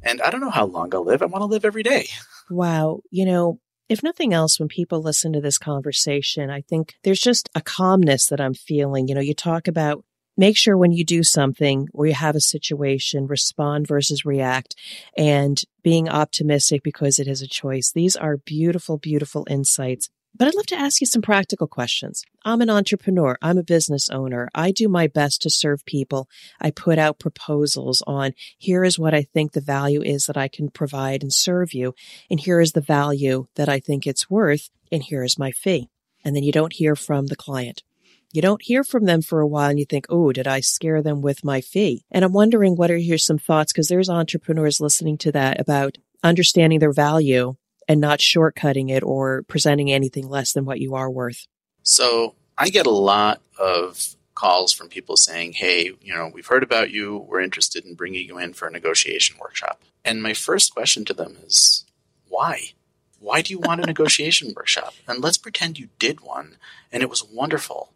And 0.02 0.20
I 0.20 0.30
don't 0.30 0.40
know 0.40 0.50
how 0.50 0.66
long 0.66 0.94
I'll 0.94 1.04
live. 1.04 1.22
I 1.22 1.26
want 1.26 1.42
to 1.42 1.46
live 1.46 1.64
every 1.64 1.82
day. 1.82 2.08
Wow. 2.50 3.00
You 3.10 3.24
know, 3.24 3.60
if 3.88 4.02
nothing 4.02 4.32
else, 4.32 4.58
when 4.58 4.68
people 4.68 5.00
listen 5.00 5.32
to 5.32 5.40
this 5.40 5.58
conversation, 5.58 6.50
I 6.50 6.60
think 6.60 6.94
there's 7.02 7.20
just 7.20 7.48
a 7.54 7.60
calmness 7.60 8.26
that 8.26 8.40
I'm 8.40 8.54
feeling. 8.54 9.08
You 9.08 9.14
know, 9.14 9.20
you 9.20 9.34
talk 9.34 9.68
about 9.68 10.04
make 10.36 10.56
sure 10.56 10.76
when 10.76 10.92
you 10.92 11.04
do 11.04 11.22
something 11.22 11.88
or 11.92 12.06
you 12.06 12.14
have 12.14 12.36
a 12.36 12.40
situation, 12.40 13.26
respond 13.26 13.86
versus 13.86 14.24
react 14.24 14.74
and 15.16 15.62
being 15.82 16.08
optimistic 16.08 16.82
because 16.82 17.18
it 17.18 17.28
is 17.28 17.42
a 17.42 17.48
choice. 17.48 17.92
These 17.92 18.16
are 18.16 18.36
beautiful, 18.36 18.98
beautiful 18.98 19.46
insights. 19.48 20.10
But 20.38 20.48
I'd 20.48 20.54
love 20.54 20.66
to 20.66 20.76
ask 20.76 21.00
you 21.00 21.06
some 21.06 21.22
practical 21.22 21.66
questions. 21.66 22.22
I'm 22.44 22.60
an 22.60 22.68
entrepreneur. 22.68 23.38
I'm 23.40 23.56
a 23.56 23.62
business 23.62 24.10
owner. 24.10 24.50
I 24.54 24.70
do 24.70 24.86
my 24.86 25.06
best 25.06 25.40
to 25.42 25.50
serve 25.50 25.86
people. 25.86 26.28
I 26.60 26.70
put 26.70 26.98
out 26.98 27.18
proposals 27.18 28.02
on 28.06 28.32
here 28.58 28.84
is 28.84 28.98
what 28.98 29.14
I 29.14 29.22
think 29.22 29.52
the 29.52 29.62
value 29.62 30.02
is 30.02 30.26
that 30.26 30.36
I 30.36 30.48
can 30.48 30.68
provide 30.68 31.22
and 31.22 31.32
serve 31.32 31.72
you. 31.72 31.94
And 32.30 32.38
here 32.38 32.60
is 32.60 32.72
the 32.72 32.82
value 32.82 33.46
that 33.54 33.70
I 33.70 33.80
think 33.80 34.06
it's 34.06 34.28
worth. 34.28 34.68
And 34.92 35.02
here 35.02 35.22
is 35.22 35.38
my 35.38 35.52
fee. 35.52 35.88
And 36.22 36.36
then 36.36 36.42
you 36.42 36.52
don't 36.52 36.74
hear 36.74 36.96
from 36.96 37.28
the 37.28 37.36
client. 37.36 37.82
You 38.32 38.42
don't 38.42 38.62
hear 38.62 38.84
from 38.84 39.04
them 39.04 39.22
for 39.22 39.40
a 39.40 39.46
while 39.46 39.70
and 39.70 39.78
you 39.78 39.84
think, 39.84 40.06
oh, 40.08 40.32
did 40.32 40.46
I 40.46 40.60
scare 40.60 41.02
them 41.02 41.22
with 41.22 41.44
my 41.44 41.60
fee? 41.60 42.04
And 42.10 42.24
I'm 42.24 42.32
wondering 42.32 42.76
what 42.76 42.90
are 42.90 42.96
your 42.96 43.18
some 43.18 43.38
thoughts? 43.38 43.72
Because 43.72 43.88
there's 43.88 44.10
entrepreneurs 44.10 44.80
listening 44.80 45.16
to 45.18 45.32
that 45.32 45.60
about 45.60 45.96
understanding 46.22 46.78
their 46.78 46.92
value 46.92 47.54
and 47.88 48.00
not 48.00 48.18
shortcutting 48.18 48.90
it 48.90 49.02
or 49.02 49.44
presenting 49.44 49.90
anything 49.90 50.28
less 50.28 50.52
than 50.52 50.64
what 50.64 50.80
you 50.80 50.94
are 50.94 51.10
worth. 51.10 51.46
So 51.82 52.34
I 52.58 52.68
get 52.68 52.86
a 52.86 52.90
lot 52.90 53.40
of 53.58 54.16
calls 54.34 54.72
from 54.72 54.88
people 54.88 55.16
saying, 55.16 55.52
hey, 55.54 55.92
you 56.00 56.14
know, 56.14 56.30
we've 56.32 56.46
heard 56.46 56.62
about 56.62 56.90
you. 56.90 57.24
We're 57.28 57.40
interested 57.40 57.84
in 57.84 57.94
bringing 57.94 58.26
you 58.26 58.38
in 58.38 58.52
for 58.52 58.68
a 58.68 58.72
negotiation 58.72 59.36
workshop. 59.40 59.82
And 60.04 60.22
my 60.22 60.34
first 60.34 60.74
question 60.74 61.04
to 61.06 61.14
them 61.14 61.36
is, 61.44 61.84
why? 62.28 62.72
Why 63.18 63.40
do 63.40 63.52
you 63.52 63.58
want 63.58 63.80
a 63.80 63.86
negotiation 63.86 64.52
workshop? 64.54 64.94
And 65.08 65.22
let's 65.22 65.38
pretend 65.38 65.78
you 65.78 65.88
did 65.98 66.20
one 66.20 66.56
and 66.92 67.02
it 67.02 67.10
was 67.10 67.24
wonderful 67.24 67.92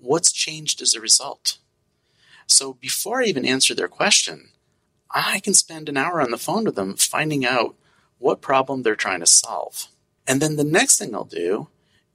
what's 0.00 0.32
changed 0.32 0.82
as 0.82 0.94
a 0.94 1.00
result? 1.00 1.58
So 2.46 2.74
before 2.74 3.22
I 3.22 3.26
even 3.26 3.44
answer 3.44 3.74
their 3.74 3.88
question, 3.88 4.48
I 5.10 5.40
can 5.40 5.54
spend 5.54 5.88
an 5.88 5.96
hour 5.96 6.20
on 6.20 6.30
the 6.30 6.38
phone 6.38 6.64
with 6.64 6.74
them 6.74 6.96
finding 6.96 7.44
out 7.44 7.76
what 8.18 8.40
problem 8.40 8.82
they're 8.82 8.96
trying 8.96 9.20
to 9.20 9.26
solve. 9.26 9.88
And 10.26 10.40
then 10.40 10.56
the 10.56 10.64
next 10.64 10.98
thing 10.98 11.14
I'll 11.14 11.24
do 11.24 11.68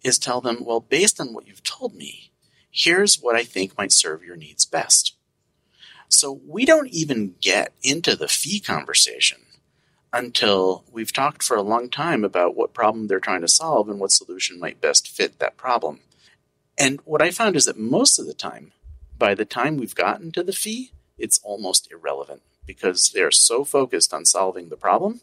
is 0.03 0.17
tell 0.19 0.41
them, 0.41 0.63
well, 0.65 0.79
based 0.79 1.19
on 1.19 1.33
what 1.33 1.47
you've 1.47 1.63
told 1.63 1.95
me, 1.95 2.31
here's 2.69 3.21
what 3.21 3.35
I 3.35 3.43
think 3.43 3.77
might 3.77 3.91
serve 3.91 4.23
your 4.23 4.35
needs 4.35 4.65
best. 4.65 5.15
So 6.09 6.41
we 6.45 6.65
don't 6.65 6.89
even 6.89 7.35
get 7.41 7.73
into 7.81 8.15
the 8.15 8.27
fee 8.27 8.59
conversation 8.59 9.39
until 10.11 10.83
we've 10.91 11.11
talked 11.11 11.41
for 11.41 11.57
a 11.57 11.63
long 11.63 11.89
time 11.89 12.23
about 12.23 12.55
what 12.55 12.73
problem 12.73 13.07
they're 13.07 13.19
trying 13.19 13.41
to 13.41 13.47
solve 13.47 13.89
and 13.89 13.99
what 13.99 14.11
solution 14.11 14.59
might 14.59 14.79
best 14.79 15.07
fit 15.07 15.39
that 15.39 15.57
problem. 15.57 16.01
And 16.77 16.99
what 17.05 17.21
I 17.21 17.31
found 17.31 17.55
is 17.55 17.65
that 17.65 17.77
most 17.77 18.19
of 18.19 18.25
the 18.25 18.33
time, 18.33 18.71
by 19.17 19.35
the 19.35 19.45
time 19.45 19.77
we've 19.77 19.95
gotten 19.95 20.31
to 20.31 20.43
the 20.43 20.53
fee, 20.53 20.91
it's 21.17 21.39
almost 21.43 21.91
irrelevant 21.91 22.41
because 22.65 23.09
they're 23.09 23.31
so 23.31 23.63
focused 23.63 24.13
on 24.13 24.25
solving 24.25 24.69
the 24.69 24.77
problem 24.77 25.21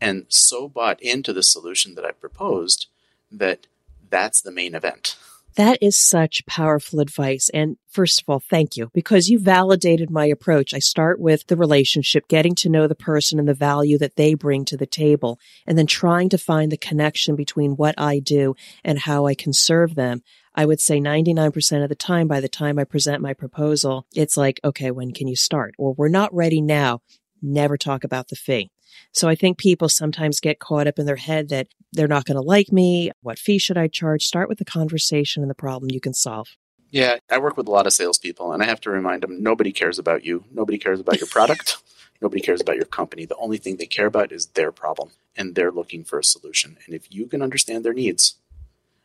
and 0.00 0.26
so 0.28 0.68
bought 0.68 1.00
into 1.02 1.32
the 1.32 1.42
solution 1.42 1.94
that 1.94 2.04
I 2.04 2.12
proposed 2.12 2.86
that 3.30 3.66
that's 4.08 4.40
the 4.40 4.52
main 4.52 4.74
event. 4.74 5.16
That 5.56 5.82
is 5.82 5.96
such 5.96 6.46
powerful 6.46 7.00
advice. 7.00 7.48
And 7.52 7.78
first 7.88 8.22
of 8.22 8.28
all, 8.28 8.38
thank 8.38 8.76
you 8.76 8.92
because 8.94 9.28
you 9.28 9.40
validated 9.40 10.08
my 10.08 10.26
approach. 10.26 10.72
I 10.72 10.78
start 10.78 11.18
with 11.18 11.48
the 11.48 11.56
relationship, 11.56 12.28
getting 12.28 12.54
to 12.56 12.68
know 12.68 12.86
the 12.86 12.94
person 12.94 13.40
and 13.40 13.48
the 13.48 13.54
value 13.54 13.98
that 13.98 14.14
they 14.14 14.34
bring 14.34 14.64
to 14.66 14.76
the 14.76 14.86
table, 14.86 15.40
and 15.66 15.76
then 15.76 15.86
trying 15.86 16.28
to 16.28 16.38
find 16.38 16.70
the 16.70 16.76
connection 16.76 17.34
between 17.34 17.72
what 17.72 17.96
I 17.98 18.20
do 18.20 18.54
and 18.84 19.00
how 19.00 19.26
I 19.26 19.34
can 19.34 19.52
serve 19.52 19.96
them. 19.96 20.22
I 20.54 20.66
would 20.66 20.80
say 20.80 21.00
99% 21.00 21.82
of 21.82 21.88
the 21.88 21.94
time, 21.94 22.28
by 22.28 22.40
the 22.40 22.48
time 22.48 22.78
I 22.78 22.84
present 22.84 23.22
my 23.22 23.34
proposal, 23.34 24.06
it's 24.14 24.36
like, 24.36 24.60
okay, 24.64 24.90
when 24.90 25.12
can 25.12 25.28
you 25.28 25.36
start? 25.36 25.74
Or 25.78 25.92
we're 25.92 26.08
not 26.08 26.34
ready 26.34 26.60
now. 26.60 27.00
Never 27.40 27.76
talk 27.76 28.04
about 28.04 28.28
the 28.28 28.36
fee. 28.36 28.70
So 29.12 29.28
I 29.28 29.34
think 29.34 29.58
people 29.58 29.88
sometimes 29.88 30.40
get 30.40 30.58
caught 30.58 30.86
up 30.86 30.98
in 30.98 31.06
their 31.06 31.16
head 31.16 31.48
that 31.50 31.68
they're 31.92 32.08
not 32.08 32.24
going 32.24 32.36
to 32.36 32.42
like 32.42 32.72
me. 32.72 33.10
What 33.22 33.38
fee 33.38 33.58
should 33.58 33.78
I 33.78 33.88
charge? 33.88 34.24
Start 34.24 34.48
with 34.48 34.58
the 34.58 34.64
conversation 34.64 35.42
and 35.42 35.50
the 35.50 35.54
problem 35.54 35.90
you 35.90 36.00
can 36.00 36.14
solve. 36.14 36.48
Yeah, 36.90 37.18
I 37.30 37.38
work 37.38 37.56
with 37.56 37.68
a 37.68 37.70
lot 37.70 37.86
of 37.86 37.92
salespeople, 37.92 38.52
and 38.52 38.62
I 38.62 38.66
have 38.66 38.80
to 38.82 38.90
remind 38.90 39.22
them 39.22 39.42
nobody 39.42 39.72
cares 39.72 39.98
about 39.98 40.24
you. 40.24 40.44
Nobody 40.50 40.78
cares 40.78 41.00
about 41.00 41.20
your 41.20 41.26
product. 41.26 41.76
nobody 42.22 42.40
cares 42.40 42.60
about 42.60 42.76
your 42.76 42.86
company. 42.86 43.26
The 43.26 43.36
only 43.36 43.58
thing 43.58 43.76
they 43.76 43.86
care 43.86 44.06
about 44.06 44.32
is 44.32 44.46
their 44.46 44.72
problem, 44.72 45.10
and 45.36 45.54
they're 45.54 45.70
looking 45.70 46.02
for 46.02 46.18
a 46.18 46.24
solution. 46.24 46.78
And 46.86 46.94
if 46.94 47.12
you 47.12 47.26
can 47.26 47.42
understand 47.42 47.84
their 47.84 47.92
needs, 47.92 48.36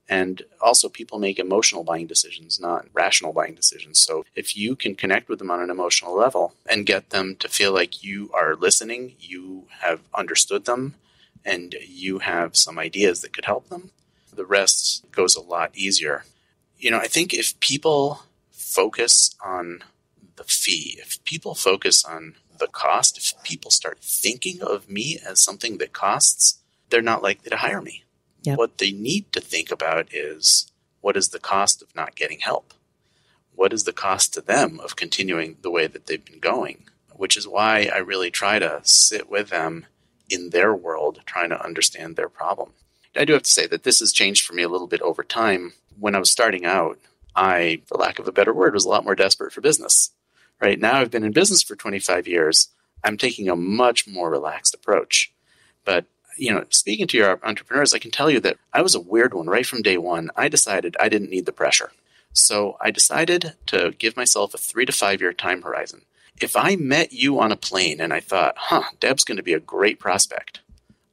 and 0.09 0.43
also, 0.61 0.89
people 0.89 1.17
make 1.17 1.39
emotional 1.39 1.83
buying 1.83 2.07
decisions, 2.07 2.59
not 2.59 2.87
rational 2.93 3.31
buying 3.31 3.55
decisions. 3.55 3.99
So, 3.99 4.25
if 4.35 4.57
you 4.57 4.75
can 4.75 4.95
connect 4.95 5.29
with 5.29 5.39
them 5.39 5.49
on 5.49 5.61
an 5.61 5.69
emotional 5.69 6.15
level 6.15 6.55
and 6.69 6.85
get 6.85 7.11
them 7.11 7.35
to 7.39 7.47
feel 7.47 7.73
like 7.73 8.03
you 8.03 8.29
are 8.33 8.55
listening, 8.55 9.15
you 9.19 9.67
have 9.79 10.01
understood 10.13 10.65
them, 10.65 10.95
and 11.45 11.75
you 11.87 12.19
have 12.19 12.57
some 12.57 12.77
ideas 12.77 13.21
that 13.21 13.33
could 13.33 13.45
help 13.45 13.69
them, 13.69 13.91
the 14.33 14.45
rest 14.45 15.05
goes 15.11 15.35
a 15.35 15.41
lot 15.41 15.71
easier. 15.73 16.25
You 16.77 16.91
know, 16.91 16.97
I 16.97 17.07
think 17.07 17.33
if 17.33 17.57
people 17.59 18.23
focus 18.51 19.35
on 19.43 19.83
the 20.35 20.43
fee, 20.43 20.97
if 20.99 21.23
people 21.23 21.55
focus 21.55 22.03
on 22.03 22.35
the 22.59 22.67
cost, 22.67 23.17
if 23.17 23.33
people 23.43 23.71
start 23.71 23.99
thinking 23.99 24.61
of 24.61 24.89
me 24.89 25.19
as 25.25 25.41
something 25.41 25.77
that 25.77 25.93
costs, 25.93 26.59
they're 26.89 27.01
not 27.01 27.23
likely 27.23 27.49
to 27.49 27.57
hire 27.57 27.81
me. 27.81 28.03
Yep. 28.43 28.57
What 28.57 28.77
they 28.77 28.91
need 28.91 29.31
to 29.33 29.41
think 29.41 29.71
about 29.71 30.13
is 30.13 30.71
what 31.01 31.17
is 31.17 31.29
the 31.29 31.39
cost 31.39 31.81
of 31.81 31.95
not 31.95 32.15
getting 32.15 32.39
help? 32.39 32.73
What 33.55 33.73
is 33.73 33.83
the 33.83 33.93
cost 33.93 34.33
to 34.33 34.41
them 34.41 34.79
of 34.79 34.95
continuing 34.95 35.57
the 35.61 35.71
way 35.71 35.87
that 35.87 36.07
they've 36.07 36.23
been 36.23 36.39
going? 36.39 36.85
Which 37.13 37.37
is 37.37 37.47
why 37.47 37.89
I 37.93 37.97
really 37.97 38.31
try 38.31 38.59
to 38.59 38.81
sit 38.83 39.29
with 39.29 39.49
them 39.49 39.85
in 40.29 40.49
their 40.49 40.73
world, 40.73 41.21
trying 41.25 41.49
to 41.49 41.63
understand 41.63 42.15
their 42.15 42.29
problem. 42.29 42.71
I 43.15 43.25
do 43.25 43.33
have 43.33 43.43
to 43.43 43.51
say 43.51 43.67
that 43.67 43.83
this 43.83 43.99
has 43.99 44.11
changed 44.11 44.45
for 44.45 44.53
me 44.53 44.63
a 44.63 44.69
little 44.69 44.87
bit 44.87 45.01
over 45.01 45.23
time. 45.23 45.73
When 45.99 46.15
I 46.15 46.19
was 46.19 46.31
starting 46.31 46.65
out, 46.65 46.97
I, 47.35 47.81
for 47.85 47.97
lack 47.97 48.19
of 48.19 48.27
a 48.27 48.31
better 48.31 48.53
word, 48.53 48.73
was 48.73 48.85
a 48.85 48.89
lot 48.89 49.03
more 49.03 49.15
desperate 49.15 49.53
for 49.53 49.61
business. 49.61 50.11
Right 50.59 50.79
now, 50.79 50.99
I've 50.99 51.11
been 51.11 51.23
in 51.23 51.31
business 51.31 51.61
for 51.61 51.75
25 51.75 52.27
years. 52.27 52.69
I'm 53.03 53.17
taking 53.17 53.49
a 53.49 53.55
much 53.55 54.07
more 54.07 54.31
relaxed 54.31 54.73
approach. 54.73 55.31
But 55.85 56.05
you 56.37 56.51
know, 56.51 56.65
speaking 56.69 57.07
to 57.07 57.17
your 57.17 57.39
entrepreneurs, 57.43 57.93
I 57.93 57.99
can 57.99 58.11
tell 58.11 58.29
you 58.29 58.39
that 58.41 58.57
I 58.73 58.81
was 58.81 58.95
a 58.95 58.99
weird 58.99 59.33
one 59.33 59.47
right 59.47 59.65
from 59.65 59.81
day 59.81 59.97
one. 59.97 60.29
I 60.35 60.47
decided 60.47 60.95
I 60.99 61.09
didn't 61.09 61.29
need 61.29 61.45
the 61.45 61.51
pressure. 61.51 61.91
So 62.33 62.77
I 62.81 62.91
decided 62.91 63.53
to 63.67 63.93
give 63.97 64.17
myself 64.17 64.53
a 64.53 64.57
three 64.57 64.85
to 64.85 64.91
five 64.91 65.21
year 65.21 65.33
time 65.33 65.61
horizon. 65.61 66.01
If 66.41 66.55
I 66.55 66.75
met 66.75 67.13
you 67.13 67.39
on 67.39 67.51
a 67.51 67.55
plane 67.55 68.01
and 68.01 68.11
I 68.11 68.19
thought, 68.19 68.55
huh, 68.57 68.83
Deb's 68.99 69.23
going 69.23 69.37
to 69.37 69.43
be 69.43 69.53
a 69.53 69.59
great 69.59 69.99
prospect, 69.99 70.61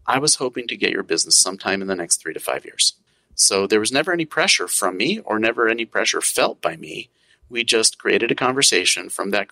I 0.07 0.19
was 0.19 0.37
hoping 0.37 0.67
to 0.69 0.77
get 0.77 0.93
your 0.93 1.03
business 1.03 1.37
sometime 1.37 1.83
in 1.83 1.89
the 1.89 1.95
next 1.95 2.17
three 2.17 2.33
to 2.33 2.41
five 2.41 2.65
years. 2.65 2.95
So 3.35 3.67
there 3.67 3.81
was 3.81 3.93
never 3.93 4.13
any 4.13 4.25
pressure 4.25 4.67
from 4.67 4.97
me 4.97 5.21
or 5.21 5.39
never 5.39 5.69
any 5.69 5.85
pressure 5.85 6.21
felt 6.21 6.61
by 6.61 6.77
me. 6.77 7.11
We 7.49 7.65
just 7.65 7.99
created 7.99 8.31
a 8.31 8.35
conversation. 8.35 9.09
From 9.09 9.31
that 9.31 9.49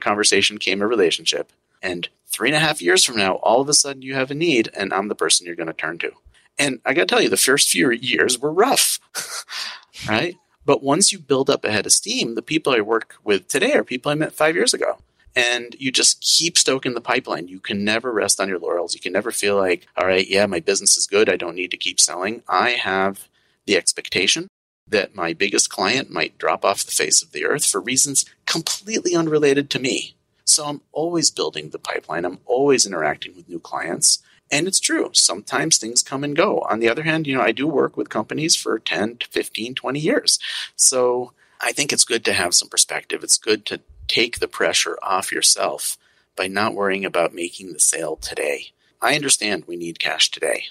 conversation 0.00 0.58
came 0.58 0.82
a 0.82 0.86
relationship. 0.86 1.50
And 1.82 2.08
three 2.26 2.48
and 2.48 2.56
a 2.56 2.60
half 2.60 2.82
years 2.82 3.04
from 3.04 3.16
now, 3.16 3.34
all 3.36 3.60
of 3.60 3.68
a 3.68 3.74
sudden 3.74 4.02
you 4.02 4.14
have 4.14 4.30
a 4.30 4.34
need, 4.34 4.70
and 4.74 4.92
I'm 4.92 5.08
the 5.08 5.14
person 5.14 5.46
you're 5.46 5.56
going 5.56 5.66
to 5.68 5.72
turn 5.72 5.98
to. 5.98 6.12
And 6.58 6.80
I 6.84 6.94
got 6.94 7.02
to 7.02 7.06
tell 7.06 7.22
you, 7.22 7.28
the 7.28 7.36
first 7.36 7.68
few 7.68 7.90
years 7.90 8.38
were 8.38 8.52
rough, 8.52 8.98
right? 10.08 10.36
But 10.64 10.82
once 10.82 11.12
you 11.12 11.18
build 11.18 11.48
up 11.48 11.64
a 11.64 11.70
head 11.70 11.86
of 11.86 11.92
steam, 11.92 12.34
the 12.34 12.42
people 12.42 12.72
I 12.72 12.80
work 12.80 13.16
with 13.22 13.46
today 13.48 13.74
are 13.74 13.84
people 13.84 14.10
I 14.10 14.16
met 14.16 14.32
five 14.32 14.56
years 14.56 14.74
ago. 14.74 14.98
And 15.36 15.76
you 15.78 15.92
just 15.92 16.22
keep 16.22 16.56
stoking 16.56 16.94
the 16.94 17.00
pipeline. 17.00 17.46
You 17.46 17.60
can 17.60 17.84
never 17.84 18.10
rest 18.10 18.40
on 18.40 18.48
your 18.48 18.58
laurels. 18.58 18.94
You 18.94 19.00
can 19.00 19.12
never 19.12 19.30
feel 19.30 19.56
like, 19.56 19.86
all 19.94 20.06
right, 20.06 20.26
yeah, 20.26 20.46
my 20.46 20.60
business 20.60 20.96
is 20.96 21.06
good. 21.06 21.28
I 21.28 21.36
don't 21.36 21.54
need 21.54 21.70
to 21.72 21.76
keep 21.76 22.00
selling. 22.00 22.42
I 22.48 22.70
have 22.70 23.28
the 23.66 23.76
expectation 23.76 24.48
that 24.88 25.14
my 25.14 25.34
biggest 25.34 25.68
client 25.68 26.10
might 26.10 26.38
drop 26.38 26.64
off 26.64 26.84
the 26.84 26.92
face 26.92 27.22
of 27.22 27.32
the 27.32 27.44
earth 27.44 27.66
for 27.66 27.80
reasons 27.80 28.24
completely 28.46 29.14
unrelated 29.14 29.68
to 29.70 29.78
me. 29.78 30.14
So 30.46 30.64
I'm 30.64 30.80
always 30.92 31.30
building 31.30 31.70
the 31.70 31.78
pipeline. 31.78 32.24
I'm 32.24 32.38
always 32.46 32.86
interacting 32.86 33.34
with 33.36 33.48
new 33.48 33.60
clients. 33.60 34.22
And 34.50 34.68
it's 34.68 34.80
true. 34.80 35.10
Sometimes 35.12 35.76
things 35.76 36.02
come 36.02 36.22
and 36.22 36.36
go. 36.36 36.60
On 36.70 36.78
the 36.78 36.88
other 36.88 37.02
hand, 37.02 37.26
you 37.26 37.34
know, 37.34 37.42
I 37.42 37.50
do 37.52 37.66
work 37.66 37.96
with 37.96 38.08
companies 38.08 38.54
for 38.54 38.78
10 38.78 39.16
to 39.18 39.26
15, 39.28 39.74
20 39.74 40.00
years. 40.00 40.38
So 40.76 41.32
I 41.60 41.72
think 41.72 41.92
it's 41.92 42.04
good 42.04 42.24
to 42.26 42.32
have 42.32 42.54
some 42.54 42.68
perspective. 42.68 43.24
It's 43.24 43.38
good 43.38 43.66
to 43.66 43.80
take 44.06 44.38
the 44.38 44.48
pressure 44.48 44.96
off 45.02 45.32
yourself 45.32 45.98
by 46.36 46.46
not 46.46 46.74
worrying 46.74 47.04
about 47.04 47.34
making 47.34 47.72
the 47.72 47.80
sale 47.80 48.16
today. 48.16 48.68
I 49.02 49.16
understand 49.16 49.64
we 49.66 49.76
need 49.76 49.98
cash 49.98 50.30
today, 50.30 50.64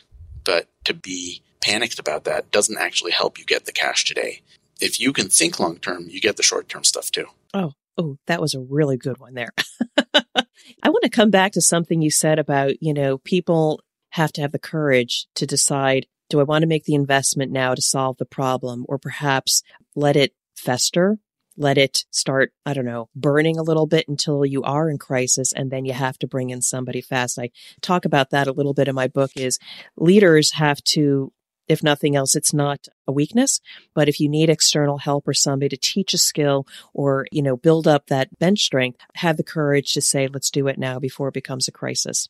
but 0.43 0.67
to 0.85 0.93
be 0.93 1.41
panicked 1.61 1.99
about 1.99 2.23
that 2.23 2.51
doesn't 2.51 2.77
actually 2.77 3.11
help 3.11 3.38
you 3.38 3.45
get 3.45 3.65
the 3.65 3.71
cash 3.71 4.05
today. 4.05 4.41
If 4.79 4.99
you 4.99 5.11
can 5.11 5.29
think 5.29 5.59
long 5.59 5.77
term, 5.77 6.05
you 6.07 6.21
get 6.21 6.38
the 6.38 6.43
short 6.43 6.69
term 6.69 6.83
stuff 6.83 7.11
too. 7.11 7.25
Oh, 7.53 7.73
oh, 7.97 8.17
that 8.27 8.41
was 8.41 8.53
a 8.53 8.60
really 8.60 8.97
good 8.97 9.19
one 9.19 9.34
there. 9.34 9.53
I 10.13 10.89
want 10.89 11.03
to 11.03 11.10
come 11.10 11.29
back 11.29 11.53
to 11.53 11.62
something 11.62 12.01
you 12.01 12.12
said 12.12 12.39
about, 12.39 12.81
you 12.81 12.93
know, 12.93 13.17
people 13.19 13.81
have 14.10 14.31
to 14.34 14.41
have 14.41 14.51
the 14.51 14.60
courage 14.60 15.27
to 15.36 15.45
decide 15.45 16.08
do 16.27 16.39
I 16.39 16.43
want 16.43 16.63
to 16.63 16.67
make 16.67 16.86
the 16.86 16.95
investment 16.95 17.51
now 17.51 17.75
to 17.75 17.81
solve 17.81 18.17
the 18.17 18.25
problem 18.25 18.84
or 18.89 18.97
perhaps 18.97 19.62
let 19.95 20.15
it 20.15 20.34
fester 20.55 21.19
let 21.58 21.77
it 21.77 22.05
start, 22.12 22.51
I 22.65 22.73
don't 22.73 22.86
know, 22.86 23.10
burning 23.15 23.58
a 23.58 23.63
little 23.63 23.88
bit 23.88 24.08
until 24.08 24.45
you 24.45 24.63
are 24.63 24.89
in 24.89 24.97
crisis 24.97 25.53
and 25.53 25.71
then 25.71 25.86
you 25.86 25.93
have 25.93 26.17
to 26.19 26.27
bring 26.27 26.49
in 26.49 26.62
somebody 26.62 27.01
fast. 27.01 27.39
I 27.39 27.51
talk 27.81 28.05
about 28.05 28.31
that 28.31 28.47
a 28.47 28.51
little 28.51 28.73
bit 28.73 28.88
in 28.88 28.95
my 28.95 29.08
book 29.08 29.31
is 29.36 29.60
leaders 29.95 30.51
have 30.53 30.84
to 30.84 31.31
if 31.67 31.84
nothing 31.84 32.15
else, 32.15 32.36
it's 32.36 32.54
not 32.54 32.88
a 33.08 33.12
weakness, 33.12 33.60
but 33.93 34.08
if 34.08 34.19
you 34.19 34.30
need 34.30 34.49
external 34.49 34.99
help 34.99 35.28
or 35.28 35.34
somebody 35.34 35.69
to 35.69 35.78
teach 35.78 36.13
a 36.13 36.17
skill 36.17 36.67
or, 36.93 37.28
you 37.32 37.41
know, 37.41 37.58
build 37.58 37.88
up 37.88 38.08
that 38.08 38.38
bench 38.39 38.60
strength, 38.60 38.99
have 39.15 39.38
the 39.38 39.43
courage 39.43 39.93
to 39.93 40.01
say, 40.01 40.28
let's 40.28 40.49
do 40.49 40.67
it 40.67 40.78
now 40.78 40.99
before 40.99 41.30
it 41.30 41.34
becomes 41.34 41.67
a 41.67 41.71
crisis. 41.71 42.30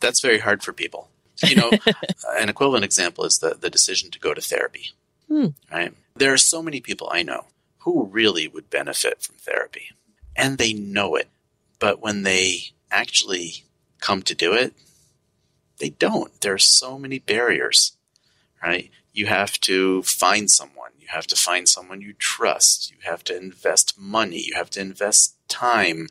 That's 0.00 0.20
very 0.20 0.38
hard 0.38 0.62
for 0.62 0.72
people. 0.72 1.08
You 1.46 1.56
know, 1.56 1.70
an 2.38 2.48
equivalent 2.48 2.84
example 2.84 3.24
is 3.24 3.38
the, 3.38 3.56
the 3.58 3.70
decision 3.70 4.10
to 4.10 4.18
go 4.18 4.34
to 4.34 4.40
therapy. 4.40 4.92
Hmm. 5.28 5.48
Right? 5.70 5.92
There 6.14 6.32
are 6.32 6.38
so 6.38 6.62
many 6.62 6.80
people 6.80 7.08
I 7.10 7.22
know 7.22 7.46
who 7.78 8.06
really 8.06 8.48
would 8.48 8.70
benefit 8.70 9.22
from 9.22 9.36
therapy. 9.36 9.90
And 10.34 10.58
they 10.58 10.72
know 10.72 11.14
it. 11.14 11.28
But 11.78 12.00
when 12.00 12.22
they 12.22 12.70
actually 12.90 13.64
come 14.00 14.22
to 14.22 14.34
do 14.34 14.52
it, 14.52 14.74
they 15.78 15.90
don't. 15.90 16.38
There 16.40 16.54
are 16.54 16.58
so 16.58 16.98
many 16.98 17.18
barriers, 17.18 17.95
right? 18.62 18.90
You 19.12 19.26
have 19.26 19.60
to 19.62 20.02
find 20.02 20.50
someone. 20.50 20.90
You 20.98 21.06
have 21.08 21.26
to 21.28 21.36
find 21.36 21.68
someone 21.68 22.00
you 22.00 22.12
trust. 22.14 22.90
You 22.90 22.96
have 23.04 23.24
to 23.24 23.36
invest 23.36 23.98
money. 23.98 24.42
You 24.44 24.54
have 24.54 24.70
to 24.70 24.80
invest 24.80 25.36
time. 25.48 26.08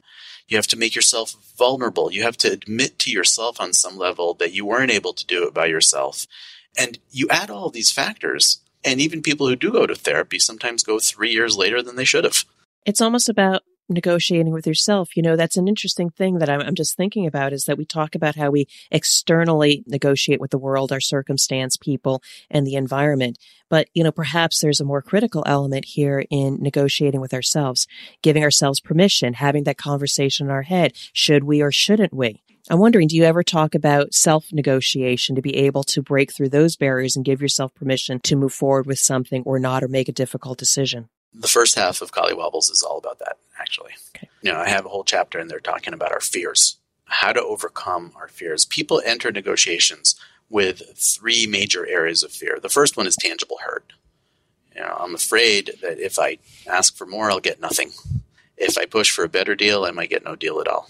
You 0.47 0.57
have 0.57 0.67
to 0.67 0.77
make 0.77 0.95
yourself 0.95 1.35
vulnerable. 1.57 2.11
You 2.11 2.23
have 2.23 2.37
to 2.37 2.51
admit 2.51 2.99
to 2.99 3.11
yourself 3.11 3.59
on 3.59 3.73
some 3.73 3.97
level 3.97 4.33
that 4.35 4.53
you 4.53 4.65
weren't 4.65 4.91
able 4.91 5.13
to 5.13 5.25
do 5.25 5.47
it 5.47 5.53
by 5.53 5.65
yourself. 5.65 6.27
And 6.77 6.99
you 7.11 7.27
add 7.29 7.49
all 7.49 7.69
these 7.69 7.91
factors, 7.91 8.59
and 8.83 8.99
even 8.99 9.21
people 9.21 9.47
who 9.47 9.55
do 9.55 9.71
go 9.71 9.87
to 9.87 9.95
therapy 9.95 10.39
sometimes 10.39 10.83
go 10.83 10.99
three 10.99 11.31
years 11.31 11.57
later 11.57 11.81
than 11.81 11.95
they 11.95 12.05
should 12.05 12.23
have. 12.23 12.45
It's 12.85 13.01
almost 13.01 13.29
about 13.29 13.63
negotiating 13.89 14.51
with 14.51 14.67
yourself. 14.67 15.15
You 15.15 15.23
know, 15.23 15.35
that's 15.35 15.57
an 15.57 15.67
interesting 15.67 16.09
thing 16.09 16.39
that 16.39 16.49
I'm, 16.49 16.61
I'm, 16.61 16.75
just 16.75 16.97
thinking 16.97 17.25
about 17.25 17.53
is 17.53 17.65
that 17.65 17.77
we 17.77 17.85
talk 17.85 18.15
about 18.15 18.35
how 18.35 18.49
we 18.49 18.67
externally 18.91 19.83
negotiate 19.87 20.41
with 20.41 20.51
the 20.51 20.57
world, 20.57 20.91
our 20.91 20.99
circumstance, 20.99 21.77
people, 21.77 22.21
and 22.49 22.65
the 22.65 22.75
environment. 22.75 23.37
But, 23.69 23.87
you 23.93 24.03
know, 24.03 24.11
perhaps 24.11 24.59
there's 24.59 24.81
a 24.81 24.85
more 24.85 25.01
critical 25.01 25.43
element 25.45 25.85
here 25.85 26.25
in 26.29 26.57
negotiating 26.61 27.21
with 27.21 27.33
ourselves, 27.33 27.87
giving 28.21 28.43
ourselves 28.43 28.79
permission, 28.79 29.33
having 29.33 29.63
that 29.63 29.77
conversation 29.77 30.47
in 30.47 30.51
our 30.51 30.63
head. 30.63 30.93
Should 31.13 31.43
we 31.43 31.61
or 31.61 31.71
shouldn't 31.71 32.13
we? 32.13 32.41
I'm 32.69 32.79
wondering, 32.79 33.07
do 33.07 33.15
you 33.15 33.25
ever 33.25 33.43
talk 33.43 33.75
about 33.75 34.15
self 34.15 34.51
negotiation 34.51 35.35
to 35.35 35.41
be 35.41 35.55
able 35.55 35.83
to 35.83 36.01
break 36.01 36.33
through 36.33 36.49
those 36.49 36.75
barriers 36.75 37.15
and 37.15 37.23
give 37.23 37.39
yourself 37.39 37.75
permission 37.75 38.19
to 38.21 38.35
move 38.35 38.53
forward 38.53 38.87
with 38.87 38.97
something 38.97 39.43
or 39.45 39.59
not 39.59 39.83
or 39.83 39.87
make 39.87 40.09
a 40.09 40.11
difficult 40.11 40.57
decision? 40.57 41.09
The 41.37 41.47
first 41.47 41.75
half 41.75 42.01
of 42.01 42.11
Collywobbles 42.11 42.71
is 42.71 42.81
all 42.81 42.97
about 42.97 43.19
that, 43.19 43.37
actually. 43.59 43.91
Okay. 44.15 44.29
You 44.41 44.53
know, 44.53 44.59
I 44.59 44.69
have 44.69 44.85
a 44.85 44.89
whole 44.89 45.03
chapter 45.03 45.39
in 45.39 45.47
there 45.47 45.59
talking 45.59 45.93
about 45.93 46.11
our 46.11 46.21
fears, 46.21 46.77
how 47.05 47.33
to 47.33 47.41
overcome 47.41 48.13
our 48.15 48.27
fears. 48.27 48.65
People 48.65 49.01
enter 49.05 49.31
negotiations 49.31 50.15
with 50.49 50.81
three 50.95 51.47
major 51.47 51.85
areas 51.87 52.23
of 52.23 52.31
fear. 52.31 52.59
The 52.61 52.69
first 52.69 52.95
one 52.95 53.07
is 53.07 53.15
tangible 53.15 53.57
hurt. 53.65 53.93
You 54.75 54.81
know, 54.81 54.97
I'm 54.99 55.15
afraid 55.15 55.71
that 55.81 55.99
if 55.99 56.19
I 56.19 56.37
ask 56.67 56.95
for 56.95 57.05
more, 57.05 57.31
I'll 57.31 57.39
get 57.39 57.61
nothing. 57.61 57.91
If 58.57 58.77
I 58.77 58.85
push 58.85 59.11
for 59.11 59.23
a 59.23 59.29
better 59.29 59.55
deal, 59.55 59.85
I 59.85 59.91
might 59.91 60.09
get 60.09 60.25
no 60.25 60.35
deal 60.35 60.59
at 60.59 60.67
all. 60.67 60.89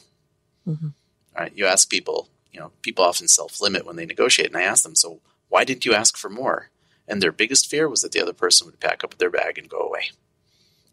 Mm-hmm. 0.67 0.89
Right? 1.36 1.53
You 1.55 1.65
ask 1.65 1.89
people, 1.89 2.29
you 2.51 2.60
know, 2.60 2.71
people 2.81 3.05
often 3.05 3.27
self 3.27 3.62
limit 3.62 3.86
when 3.86 3.95
they 3.95 4.05
negotiate, 4.05 4.47
and 4.47 4.58
I 4.58 4.63
ask 4.63 4.84
them, 4.84 4.95
so 4.95 5.19
why 5.49 5.63
didn't 5.63 5.86
you 5.86 5.93
ask 5.93 6.17
for 6.17 6.29
more? 6.29 6.69
And 7.08 7.21
their 7.21 7.31
biggest 7.31 7.69
fear 7.69 7.88
was 7.88 8.01
that 8.01 8.12
the 8.12 8.21
other 8.21 8.34
person 8.34 8.65
would 8.65 8.79
pack 8.79 9.03
up 9.03 9.17
their 9.17 9.29
bag 9.29 9.58
and 9.58 9.69
go 9.69 9.79
away. 9.79 10.10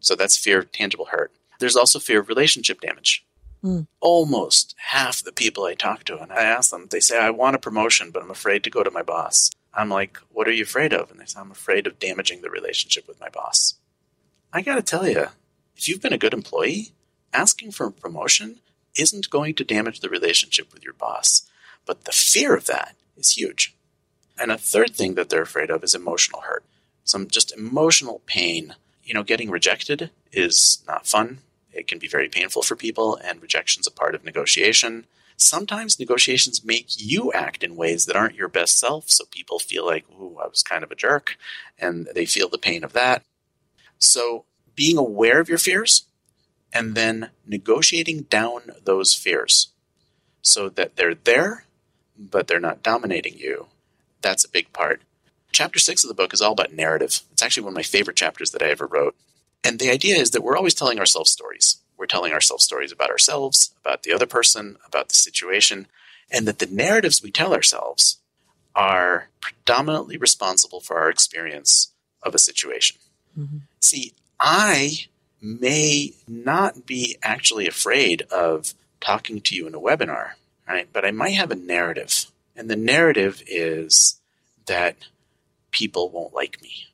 So 0.03 0.15
that's 0.15 0.37
fear 0.37 0.59
of 0.59 0.71
tangible 0.71 1.05
hurt. 1.05 1.31
There's 1.59 1.75
also 1.75 1.97
fear 1.97 2.19
of 2.19 2.27
relationship 2.27 2.81
damage. 2.81 3.25
Mm. 3.63 3.87
Almost 4.01 4.75
half 4.77 5.23
the 5.23 5.31
people 5.31 5.63
I 5.63 5.73
talk 5.73 6.03
to, 6.03 6.19
and 6.19 6.31
I 6.31 6.43
ask 6.43 6.69
them, 6.69 6.87
they 6.91 6.99
say, 6.99 7.17
I 7.17 7.29
want 7.29 7.55
a 7.55 7.59
promotion, 7.59 8.11
but 8.11 8.21
I'm 8.21 8.29
afraid 8.29 8.63
to 8.65 8.69
go 8.69 8.83
to 8.83 8.91
my 8.91 9.01
boss. 9.01 9.49
I'm 9.73 9.89
like, 9.89 10.19
what 10.29 10.47
are 10.47 10.51
you 10.51 10.63
afraid 10.63 10.93
of? 10.93 11.09
And 11.09 11.19
they 11.19 11.25
say, 11.25 11.39
I'm 11.39 11.51
afraid 11.51 11.87
of 11.87 11.97
damaging 11.97 12.41
the 12.41 12.49
relationship 12.49 13.07
with 13.07 13.19
my 13.19 13.29
boss. 13.29 13.75
I 14.51 14.61
got 14.61 14.75
to 14.75 14.83
tell 14.83 15.07
you, 15.07 15.27
if 15.75 15.87
you've 15.87 16.01
been 16.01 16.13
a 16.13 16.17
good 16.17 16.33
employee, 16.33 16.91
asking 17.33 17.71
for 17.71 17.87
a 17.87 17.91
promotion 17.91 18.59
isn't 18.97 19.29
going 19.29 19.55
to 19.55 19.63
damage 19.63 20.01
the 20.01 20.09
relationship 20.09 20.73
with 20.73 20.83
your 20.83 20.93
boss. 20.93 21.49
But 21.85 22.05
the 22.05 22.11
fear 22.11 22.55
of 22.55 22.65
that 22.67 22.95
is 23.17 23.37
huge. 23.37 23.75
And 24.37 24.51
a 24.51 24.57
third 24.57 24.95
thing 24.95 25.15
that 25.15 25.29
they're 25.29 25.41
afraid 25.41 25.69
of 25.69 25.83
is 25.83 25.95
emotional 25.95 26.41
hurt. 26.41 26.63
Some 27.03 27.27
just 27.27 27.55
emotional 27.55 28.21
pain. 28.25 28.75
You 29.03 29.13
know, 29.13 29.23
getting 29.23 29.49
rejected 29.49 30.11
is 30.31 30.83
not 30.87 31.07
fun. 31.07 31.39
It 31.71 31.87
can 31.87 31.99
be 31.99 32.07
very 32.07 32.29
painful 32.29 32.61
for 32.61 32.75
people, 32.75 33.19
and 33.23 33.41
rejection's 33.41 33.87
a 33.87 33.91
part 33.91 34.15
of 34.15 34.23
negotiation. 34.23 35.05
Sometimes 35.35 35.99
negotiations 35.99 36.63
make 36.63 36.87
you 36.97 37.31
act 37.33 37.63
in 37.63 37.75
ways 37.75 38.05
that 38.05 38.15
aren't 38.15 38.35
your 38.35 38.47
best 38.47 38.79
self, 38.79 39.09
so 39.09 39.25
people 39.25 39.59
feel 39.59 39.85
like, 39.85 40.05
ooh, 40.11 40.37
I 40.41 40.47
was 40.47 40.63
kind 40.63 40.83
of 40.83 40.91
a 40.91 40.95
jerk, 40.95 41.37
and 41.77 42.07
they 42.13 42.25
feel 42.25 42.47
the 42.47 42.57
pain 42.57 42.83
of 42.83 42.93
that. 42.93 43.23
So, 43.97 44.45
being 44.75 44.97
aware 44.97 45.39
of 45.39 45.49
your 45.49 45.57
fears 45.57 46.05
and 46.71 46.95
then 46.95 47.29
negotiating 47.45 48.23
down 48.23 48.71
those 48.83 49.13
fears 49.13 49.69
so 50.41 50.69
that 50.69 50.95
they're 50.95 51.15
there, 51.15 51.65
but 52.17 52.47
they're 52.47 52.59
not 52.59 52.83
dominating 52.83 53.37
you. 53.37 53.67
That's 54.21 54.43
a 54.43 54.49
big 54.49 54.73
part. 54.73 55.01
Chapter 55.53 55.79
six 55.79 56.03
of 56.03 56.07
the 56.07 56.15
book 56.15 56.33
is 56.33 56.41
all 56.41 56.51
about 56.51 56.73
narrative. 56.73 57.21
It's 57.31 57.41
actually 57.41 57.63
one 57.63 57.73
of 57.73 57.77
my 57.77 57.83
favorite 57.83 58.17
chapters 58.17 58.51
that 58.51 58.61
I 58.61 58.69
ever 58.69 58.87
wrote. 58.87 59.15
And 59.63 59.79
the 59.79 59.91
idea 59.91 60.17
is 60.17 60.31
that 60.31 60.43
we're 60.43 60.57
always 60.57 60.73
telling 60.73 60.99
ourselves 60.99 61.31
stories. 61.31 61.77
We're 61.95 62.07
telling 62.07 62.33
ourselves 62.33 62.65
stories 62.65 62.91
about 62.91 63.11
ourselves, 63.11 63.71
about 63.79 64.03
the 64.03 64.11
other 64.11 64.25
person, 64.25 64.77
about 64.85 65.09
the 65.09 65.15
situation, 65.15 65.87
and 66.31 66.47
that 66.47 66.59
the 66.59 66.65
narratives 66.65 67.21
we 67.21 67.31
tell 67.31 67.53
ourselves 67.53 68.17
are 68.75 69.29
predominantly 69.39 70.17
responsible 70.17 70.81
for 70.81 70.97
our 70.97 71.09
experience 71.09 71.91
of 72.23 72.33
a 72.33 72.39
situation. 72.39 72.97
Mm-hmm. 73.37 73.57
See, 73.79 74.13
I 74.39 75.05
may 75.39 76.13
not 76.27 76.85
be 76.85 77.17
actually 77.21 77.67
afraid 77.67 78.23
of 78.31 78.73
talking 78.99 79.39
to 79.41 79.55
you 79.55 79.67
in 79.67 79.75
a 79.75 79.79
webinar, 79.79 80.31
right? 80.67 80.87
But 80.91 81.05
I 81.05 81.11
might 81.11 81.35
have 81.35 81.51
a 81.51 81.55
narrative. 81.55 82.25
And 82.55 82.69
the 82.69 82.75
narrative 82.75 83.43
is 83.45 84.19
that 84.65 84.95
people 85.73 86.09
won't 86.09 86.33
like 86.33 86.61
me. 86.61 86.87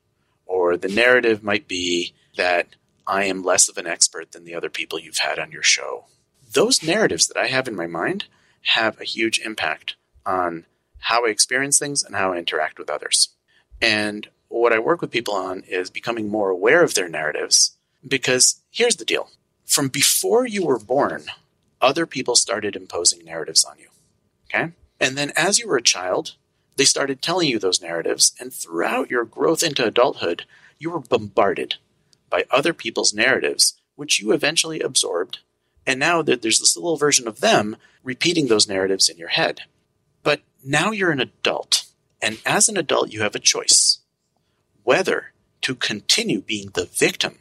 Or 0.46 0.76
the 0.76 0.88
narrative 0.88 1.44
might 1.44 1.68
be 1.68 2.14
that 2.36 2.66
I 3.06 3.24
am 3.24 3.44
less 3.44 3.68
of 3.68 3.78
an 3.78 3.86
expert 3.86 4.32
than 4.32 4.44
the 4.44 4.54
other 4.54 4.68
people 4.68 4.98
you've 4.98 5.18
had 5.18 5.38
on 5.38 5.52
your 5.52 5.62
show. 5.62 6.06
Those 6.52 6.82
narratives 6.82 7.28
that 7.28 7.36
I 7.36 7.46
have 7.46 7.68
in 7.68 7.76
my 7.76 7.86
mind 7.86 8.24
have 8.62 9.00
a 9.00 9.04
huge 9.04 9.38
impact 9.38 9.94
on 10.26 10.66
how 10.98 11.24
I 11.24 11.30
experience 11.30 11.78
things 11.78 12.02
and 12.02 12.16
how 12.16 12.32
I 12.32 12.38
interact 12.38 12.78
with 12.78 12.90
others. 12.90 13.28
And 13.80 14.28
what 14.48 14.72
I 14.72 14.78
work 14.78 15.00
with 15.00 15.12
people 15.12 15.34
on 15.34 15.62
is 15.68 15.90
becoming 15.90 16.28
more 16.28 16.50
aware 16.50 16.82
of 16.82 16.94
their 16.94 17.08
narratives 17.08 17.76
because 18.06 18.60
here's 18.70 18.96
the 18.96 19.04
deal 19.04 19.30
from 19.64 19.88
before 19.88 20.46
you 20.46 20.66
were 20.66 20.78
born, 20.78 21.24
other 21.80 22.04
people 22.04 22.34
started 22.34 22.74
imposing 22.74 23.24
narratives 23.24 23.64
on 23.64 23.78
you. 23.78 23.88
Okay? 24.46 24.72
And 24.98 25.16
then 25.16 25.32
as 25.36 25.58
you 25.58 25.68
were 25.68 25.76
a 25.76 25.82
child, 25.82 26.34
they 26.80 26.84
started 26.86 27.20
telling 27.20 27.46
you 27.46 27.58
those 27.58 27.82
narratives. 27.82 28.32
And 28.40 28.50
throughout 28.50 29.10
your 29.10 29.26
growth 29.26 29.62
into 29.62 29.84
adulthood, 29.84 30.46
you 30.78 30.88
were 30.88 31.00
bombarded 31.00 31.74
by 32.30 32.46
other 32.50 32.72
people's 32.72 33.12
narratives, 33.12 33.78
which 33.96 34.18
you 34.18 34.32
eventually 34.32 34.80
absorbed. 34.80 35.40
And 35.86 36.00
now 36.00 36.22
there's 36.22 36.58
this 36.58 36.78
little 36.78 36.96
version 36.96 37.28
of 37.28 37.40
them 37.40 37.76
repeating 38.02 38.48
those 38.48 38.66
narratives 38.66 39.10
in 39.10 39.18
your 39.18 39.28
head. 39.28 39.60
But 40.22 40.40
now 40.64 40.90
you're 40.90 41.10
an 41.10 41.20
adult. 41.20 41.84
And 42.22 42.38
as 42.46 42.70
an 42.70 42.78
adult, 42.78 43.12
you 43.12 43.20
have 43.20 43.34
a 43.34 43.40
choice 43.40 43.98
whether 44.82 45.32
to 45.60 45.74
continue 45.74 46.40
being 46.40 46.70
the 46.72 46.86
victim 46.86 47.40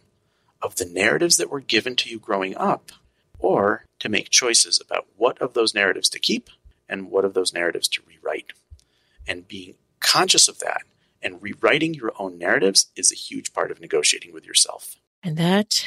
of 0.62 0.76
the 0.76 0.86
narratives 0.86 1.38
that 1.38 1.50
were 1.50 1.62
given 1.62 1.96
to 1.96 2.10
you 2.10 2.20
growing 2.20 2.58
up, 2.58 2.92
or 3.40 3.86
to 4.00 4.10
make 4.10 4.30
choices 4.30 4.82
about 4.82 5.08
what 5.16 5.42
of 5.42 5.54
those 5.54 5.74
narratives 5.74 6.10
to 6.10 6.20
keep 6.20 6.50
and 6.90 7.10
what 7.10 7.24
of 7.24 7.34
those 7.34 7.54
narratives 7.54 7.88
to 7.88 8.02
rewrite. 8.06 8.52
And 9.30 9.48
being 9.48 9.76
conscious 10.00 10.48
of 10.48 10.58
that 10.60 10.82
and 11.22 11.42
rewriting 11.42 11.94
your 11.94 12.14
own 12.18 12.40
narratives 12.40 12.88
is 12.96 13.12
a 13.12 13.16
huge 13.16 13.54
part 13.54 13.70
of 13.70 13.80
negotiating 13.80 14.34
with 14.34 14.46
yourself. 14.46 14.96
And 15.22 15.38
that 15.38 15.86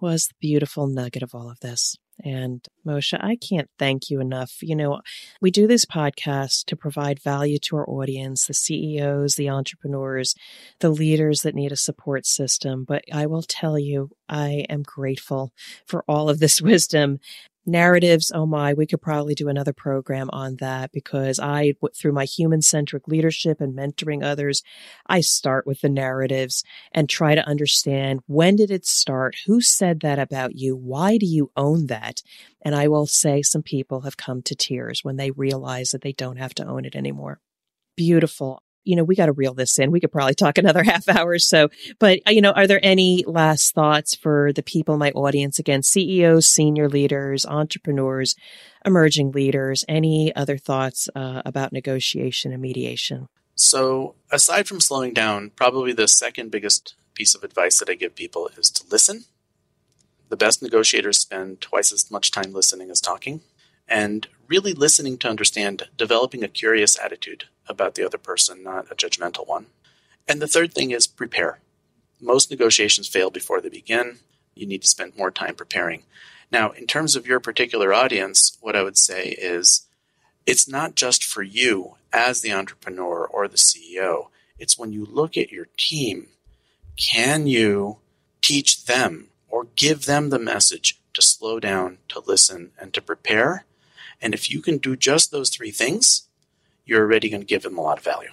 was 0.00 0.28
the 0.28 0.34
beautiful 0.40 0.86
nugget 0.86 1.22
of 1.22 1.34
all 1.34 1.50
of 1.50 1.58
this. 1.60 1.96
And 2.22 2.64
Moshe, 2.86 3.18
I 3.20 3.36
can't 3.36 3.68
thank 3.78 4.08
you 4.08 4.20
enough. 4.20 4.58
You 4.62 4.76
know, 4.76 5.00
we 5.40 5.50
do 5.50 5.66
this 5.66 5.84
podcast 5.84 6.66
to 6.66 6.76
provide 6.76 7.20
value 7.20 7.58
to 7.64 7.76
our 7.76 7.90
audience, 7.90 8.46
the 8.46 8.54
CEOs, 8.54 9.34
the 9.34 9.50
entrepreneurs, 9.50 10.36
the 10.78 10.90
leaders 10.90 11.42
that 11.42 11.56
need 11.56 11.72
a 11.72 11.76
support 11.76 12.26
system. 12.26 12.84
But 12.86 13.04
I 13.12 13.26
will 13.26 13.42
tell 13.42 13.78
you, 13.78 14.10
I 14.28 14.64
am 14.68 14.84
grateful 14.84 15.52
for 15.86 16.04
all 16.06 16.28
of 16.28 16.38
this 16.38 16.62
wisdom 16.62 17.18
narratives 17.66 18.30
oh 18.34 18.46
my 18.46 18.72
we 18.74 18.86
could 18.86 19.00
probably 19.02 19.34
do 19.34 19.48
another 19.48 19.72
program 19.72 20.28
on 20.32 20.56
that 20.56 20.92
because 20.92 21.38
i 21.38 21.74
through 21.96 22.12
my 22.12 22.24
human 22.24 22.62
centric 22.62 23.08
leadership 23.08 23.60
and 23.60 23.76
mentoring 23.76 24.22
others 24.22 24.62
i 25.06 25.20
start 25.20 25.66
with 25.66 25.80
the 25.80 25.88
narratives 25.88 26.62
and 26.92 27.08
try 27.08 27.34
to 27.34 27.46
understand 27.46 28.20
when 28.26 28.56
did 28.56 28.70
it 28.70 28.86
start 28.86 29.36
who 29.46 29.60
said 29.60 30.00
that 30.00 30.18
about 30.18 30.54
you 30.54 30.76
why 30.76 31.16
do 31.16 31.26
you 31.26 31.50
own 31.56 31.86
that? 31.86 32.22
And 32.62 32.74
i 32.74 32.88
will 32.88 33.06
say 33.06 33.42
some 33.42 33.62
people 33.62 34.02
have 34.02 34.16
come 34.16 34.42
to 34.42 34.54
tears 34.54 35.02
when 35.02 35.16
they 35.16 35.30
realize 35.30 35.90
that 35.90 36.02
they 36.02 36.12
don't 36.12 36.36
have 36.36 36.54
to 36.54 36.66
own 36.66 36.84
it 36.84 36.96
anymore. 36.96 37.40
Beautiful 37.96 38.62
you 38.84 38.96
know, 38.96 39.04
we 39.04 39.16
got 39.16 39.26
to 39.26 39.32
reel 39.32 39.54
this 39.54 39.78
in. 39.78 39.90
We 39.90 40.00
could 40.00 40.12
probably 40.12 40.34
talk 40.34 40.58
another 40.58 40.82
half 40.84 41.08
hour 41.08 41.30
or 41.30 41.38
so. 41.38 41.68
But, 41.98 42.20
uh, 42.26 42.30
you 42.30 42.40
know, 42.40 42.52
are 42.52 42.66
there 42.66 42.80
any 42.82 43.24
last 43.26 43.74
thoughts 43.74 44.14
for 44.14 44.52
the 44.52 44.62
people 44.62 44.94
in 44.94 45.00
my 45.00 45.10
audience? 45.12 45.58
Again, 45.58 45.82
CEOs, 45.82 46.46
senior 46.46 46.88
leaders, 46.88 47.44
entrepreneurs, 47.46 48.36
emerging 48.84 49.32
leaders, 49.32 49.84
any 49.88 50.34
other 50.34 50.58
thoughts 50.58 51.08
uh, 51.14 51.42
about 51.44 51.72
negotiation 51.72 52.52
and 52.52 52.62
mediation? 52.62 53.28
So, 53.56 54.16
aside 54.32 54.66
from 54.66 54.80
slowing 54.80 55.14
down, 55.14 55.50
probably 55.50 55.92
the 55.92 56.08
second 56.08 56.50
biggest 56.50 56.94
piece 57.14 57.34
of 57.34 57.44
advice 57.44 57.78
that 57.78 57.88
I 57.88 57.94
give 57.94 58.16
people 58.16 58.50
is 58.56 58.68
to 58.70 58.84
listen. 58.90 59.24
The 60.28 60.36
best 60.36 60.62
negotiators 60.62 61.18
spend 61.18 61.60
twice 61.60 61.92
as 61.92 62.10
much 62.10 62.32
time 62.32 62.52
listening 62.52 62.90
as 62.90 63.00
talking 63.00 63.42
and 63.88 64.26
really 64.48 64.72
listening 64.72 65.18
to 65.18 65.28
understand, 65.28 65.88
developing 65.96 66.42
a 66.42 66.48
curious 66.48 66.98
attitude 66.98 67.44
about 67.68 67.94
the 67.94 68.04
other 68.04 68.18
person, 68.18 68.62
not 68.62 68.90
a 68.90 68.94
judgmental 68.94 69.46
one. 69.46 69.66
And 70.28 70.40
the 70.40 70.48
third 70.48 70.72
thing 70.72 70.90
is 70.90 71.06
prepare. 71.06 71.60
Most 72.20 72.50
negotiations 72.50 73.08
fail 73.08 73.30
before 73.30 73.60
they 73.60 73.68
begin. 73.68 74.18
You 74.54 74.66
need 74.66 74.82
to 74.82 74.88
spend 74.88 75.16
more 75.16 75.30
time 75.30 75.54
preparing. 75.54 76.04
Now, 76.50 76.70
in 76.70 76.86
terms 76.86 77.16
of 77.16 77.26
your 77.26 77.40
particular 77.40 77.92
audience, 77.92 78.56
what 78.60 78.76
I 78.76 78.82
would 78.82 78.96
say 78.96 79.28
is 79.28 79.86
it's 80.46 80.68
not 80.68 80.94
just 80.94 81.24
for 81.24 81.42
you 81.42 81.96
as 82.12 82.40
the 82.40 82.52
entrepreneur 82.52 83.26
or 83.26 83.48
the 83.48 83.56
CEO. 83.56 84.28
It's 84.58 84.78
when 84.78 84.92
you 84.92 85.04
look 85.04 85.36
at 85.36 85.50
your 85.50 85.66
team, 85.76 86.28
can 86.96 87.46
you 87.46 87.98
teach 88.40 88.84
them 88.84 89.28
or 89.48 89.66
give 89.76 90.06
them 90.06 90.30
the 90.30 90.38
message 90.38 91.00
to 91.14 91.22
slow 91.22 91.58
down, 91.58 91.98
to 92.08 92.22
listen, 92.26 92.72
and 92.78 92.94
to 92.94 93.02
prepare? 93.02 93.64
And 94.24 94.34
if 94.34 94.50
you 94.50 94.60
can 94.62 94.78
do 94.78 94.96
just 94.96 95.30
those 95.30 95.50
three 95.50 95.70
things, 95.70 96.26
you're 96.86 97.02
already 97.02 97.28
going 97.28 97.42
to 97.42 97.46
give 97.46 97.62
them 97.62 97.76
a 97.76 97.82
lot 97.82 97.98
of 97.98 98.04
value. 98.04 98.30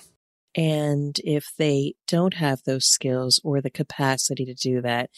And 0.55 1.19
if 1.23 1.51
they 1.57 1.95
don't 2.07 2.35
have 2.35 2.63
those 2.63 2.85
skills 2.85 3.41
or 3.43 3.59
the 3.59 3.69
capacity 3.69 4.45
to 4.45 4.53
do 4.53 4.79
that, 4.81 5.09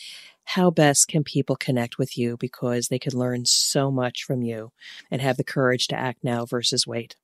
how 0.46 0.72
best 0.72 1.08
can 1.08 1.24
people 1.24 1.56
connect 1.56 2.00
with 2.00 2.18
you 2.18 2.38
because 2.38 2.88
they 2.88 2.98
can 2.98 3.16
learn 3.18 3.46
so 3.46 3.92
much 3.92 4.24
from 4.24 4.42
you 4.42 4.72
and 5.12 5.22
have 5.22 5.38
the 5.38 5.44
courage 5.44 5.86
to 5.88 5.96
act 5.96 6.24
now 6.24 6.46
versus 6.46 6.88
wait? 6.88 7.16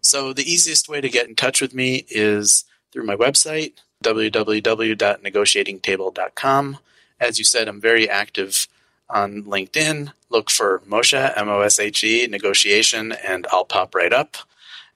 So, 0.00 0.32
the 0.32 0.50
easiest 0.50 0.88
way 0.88 1.02
to 1.02 1.08
get 1.08 1.28
in 1.28 1.34
touch 1.34 1.60
with 1.60 1.74
me 1.74 2.06
is 2.08 2.64
through 2.90 3.04
my 3.04 3.16
website, 3.16 3.74
www.negotiatingtable.com. 4.02 6.78
As 7.20 7.38
you 7.38 7.44
said, 7.44 7.68
I'm 7.68 7.80
very 7.80 8.10
active 8.10 8.66
on 9.08 9.44
LinkedIn. 9.44 10.12
Look 10.30 10.50
for 10.50 10.80
Moshe, 10.80 11.32
M 11.36 11.48
O 11.48 11.60
S 11.60 11.78
H 11.78 12.04
E, 12.04 12.26
negotiation, 12.26 13.12
and 13.12 13.46
I'll 13.50 13.64
pop 13.64 13.94
right 13.94 14.12
up. 14.12 14.36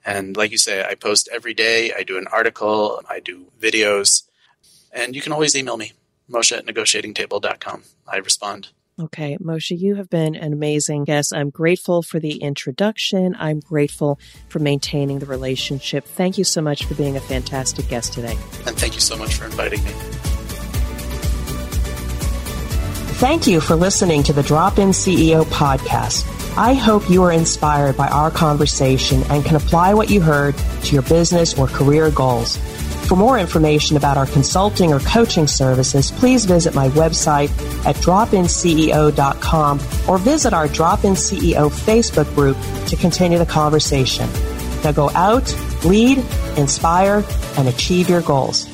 And 0.05 0.35
like 0.37 0.51
you 0.51 0.57
say, 0.57 0.83
I 0.83 0.95
post 0.95 1.29
every 1.31 1.53
day. 1.53 1.93
I 1.93 2.03
do 2.03 2.17
an 2.17 2.27
article, 2.27 3.01
I 3.09 3.19
do 3.19 3.47
videos, 3.59 4.23
and 4.91 5.15
you 5.15 5.21
can 5.21 5.31
always 5.33 5.55
email 5.55 5.77
me, 5.77 5.93
Moshe 6.29 6.57
at 6.57 6.65
negotiatingtable.com. 6.65 7.83
I 8.07 8.17
respond. 8.17 8.69
Okay, 8.99 9.37
Moshe, 9.37 9.79
you 9.79 9.95
have 9.95 10.09
been 10.09 10.35
an 10.35 10.51
amazing 10.51 11.05
guest. 11.05 11.33
I'm 11.33 11.51
grateful 11.51 12.01
for 12.01 12.19
the 12.19 12.37
introduction. 12.41 13.33
I'm 13.39 13.61
grateful 13.61 14.19
for 14.49 14.59
maintaining 14.59 15.19
the 15.19 15.25
relationship. 15.25 16.03
Thank 16.03 16.37
you 16.37 16.43
so 16.43 16.61
much 16.61 16.83
for 16.83 16.95
being 16.95 17.15
a 17.15 17.21
fantastic 17.21 17.87
guest 17.87 18.11
today. 18.11 18.37
And 18.65 18.75
thank 18.77 18.95
you 18.95 19.01
so 19.01 19.15
much 19.15 19.35
for 19.35 19.45
inviting 19.45 19.81
me. 19.85 19.91
Thank 23.19 23.47
you 23.47 23.59
for 23.59 23.75
listening 23.75 24.23
to 24.23 24.31
the 24.31 24.41
Drop 24.41 24.79
In 24.79 24.91
CEO 24.91 25.43
podcast. 25.43 26.25
I 26.57 26.73
hope 26.73 27.09
you 27.09 27.21
are 27.23 27.33
inspired 27.33 27.97
by 27.97 28.07
our 28.07 28.31
conversation 28.31 29.23
and 29.23 29.43
can 29.43 29.57
apply 29.57 29.93
what 29.93 30.09
you 30.09 30.21
heard 30.21 30.55
to 30.57 30.93
your 30.93 31.01
business 31.01 31.59
or 31.59 31.67
career 31.67 32.11
goals. 32.11 32.55
For 33.09 33.17
more 33.17 33.37
information 33.37 33.97
about 33.97 34.15
our 34.15 34.25
consulting 34.25 34.93
or 34.93 35.01
coaching 35.01 35.47
services, 35.47 36.11
please 36.11 36.45
visit 36.45 36.73
my 36.73 36.87
website 36.91 37.49
at 37.85 37.97
dropinceo.com 37.97 39.79
or 40.07 40.17
visit 40.17 40.53
our 40.53 40.69
Drop 40.69 41.03
In 41.03 41.15
CEO 41.15 41.69
Facebook 41.69 42.33
group 42.35 42.55
to 42.87 42.95
continue 42.95 43.37
the 43.37 43.45
conversation. 43.45 44.29
Now 44.81 44.93
go 44.93 45.09
out, 45.09 45.53
lead, 45.83 46.19
inspire, 46.55 47.25
and 47.57 47.67
achieve 47.67 48.09
your 48.09 48.21
goals. 48.21 48.68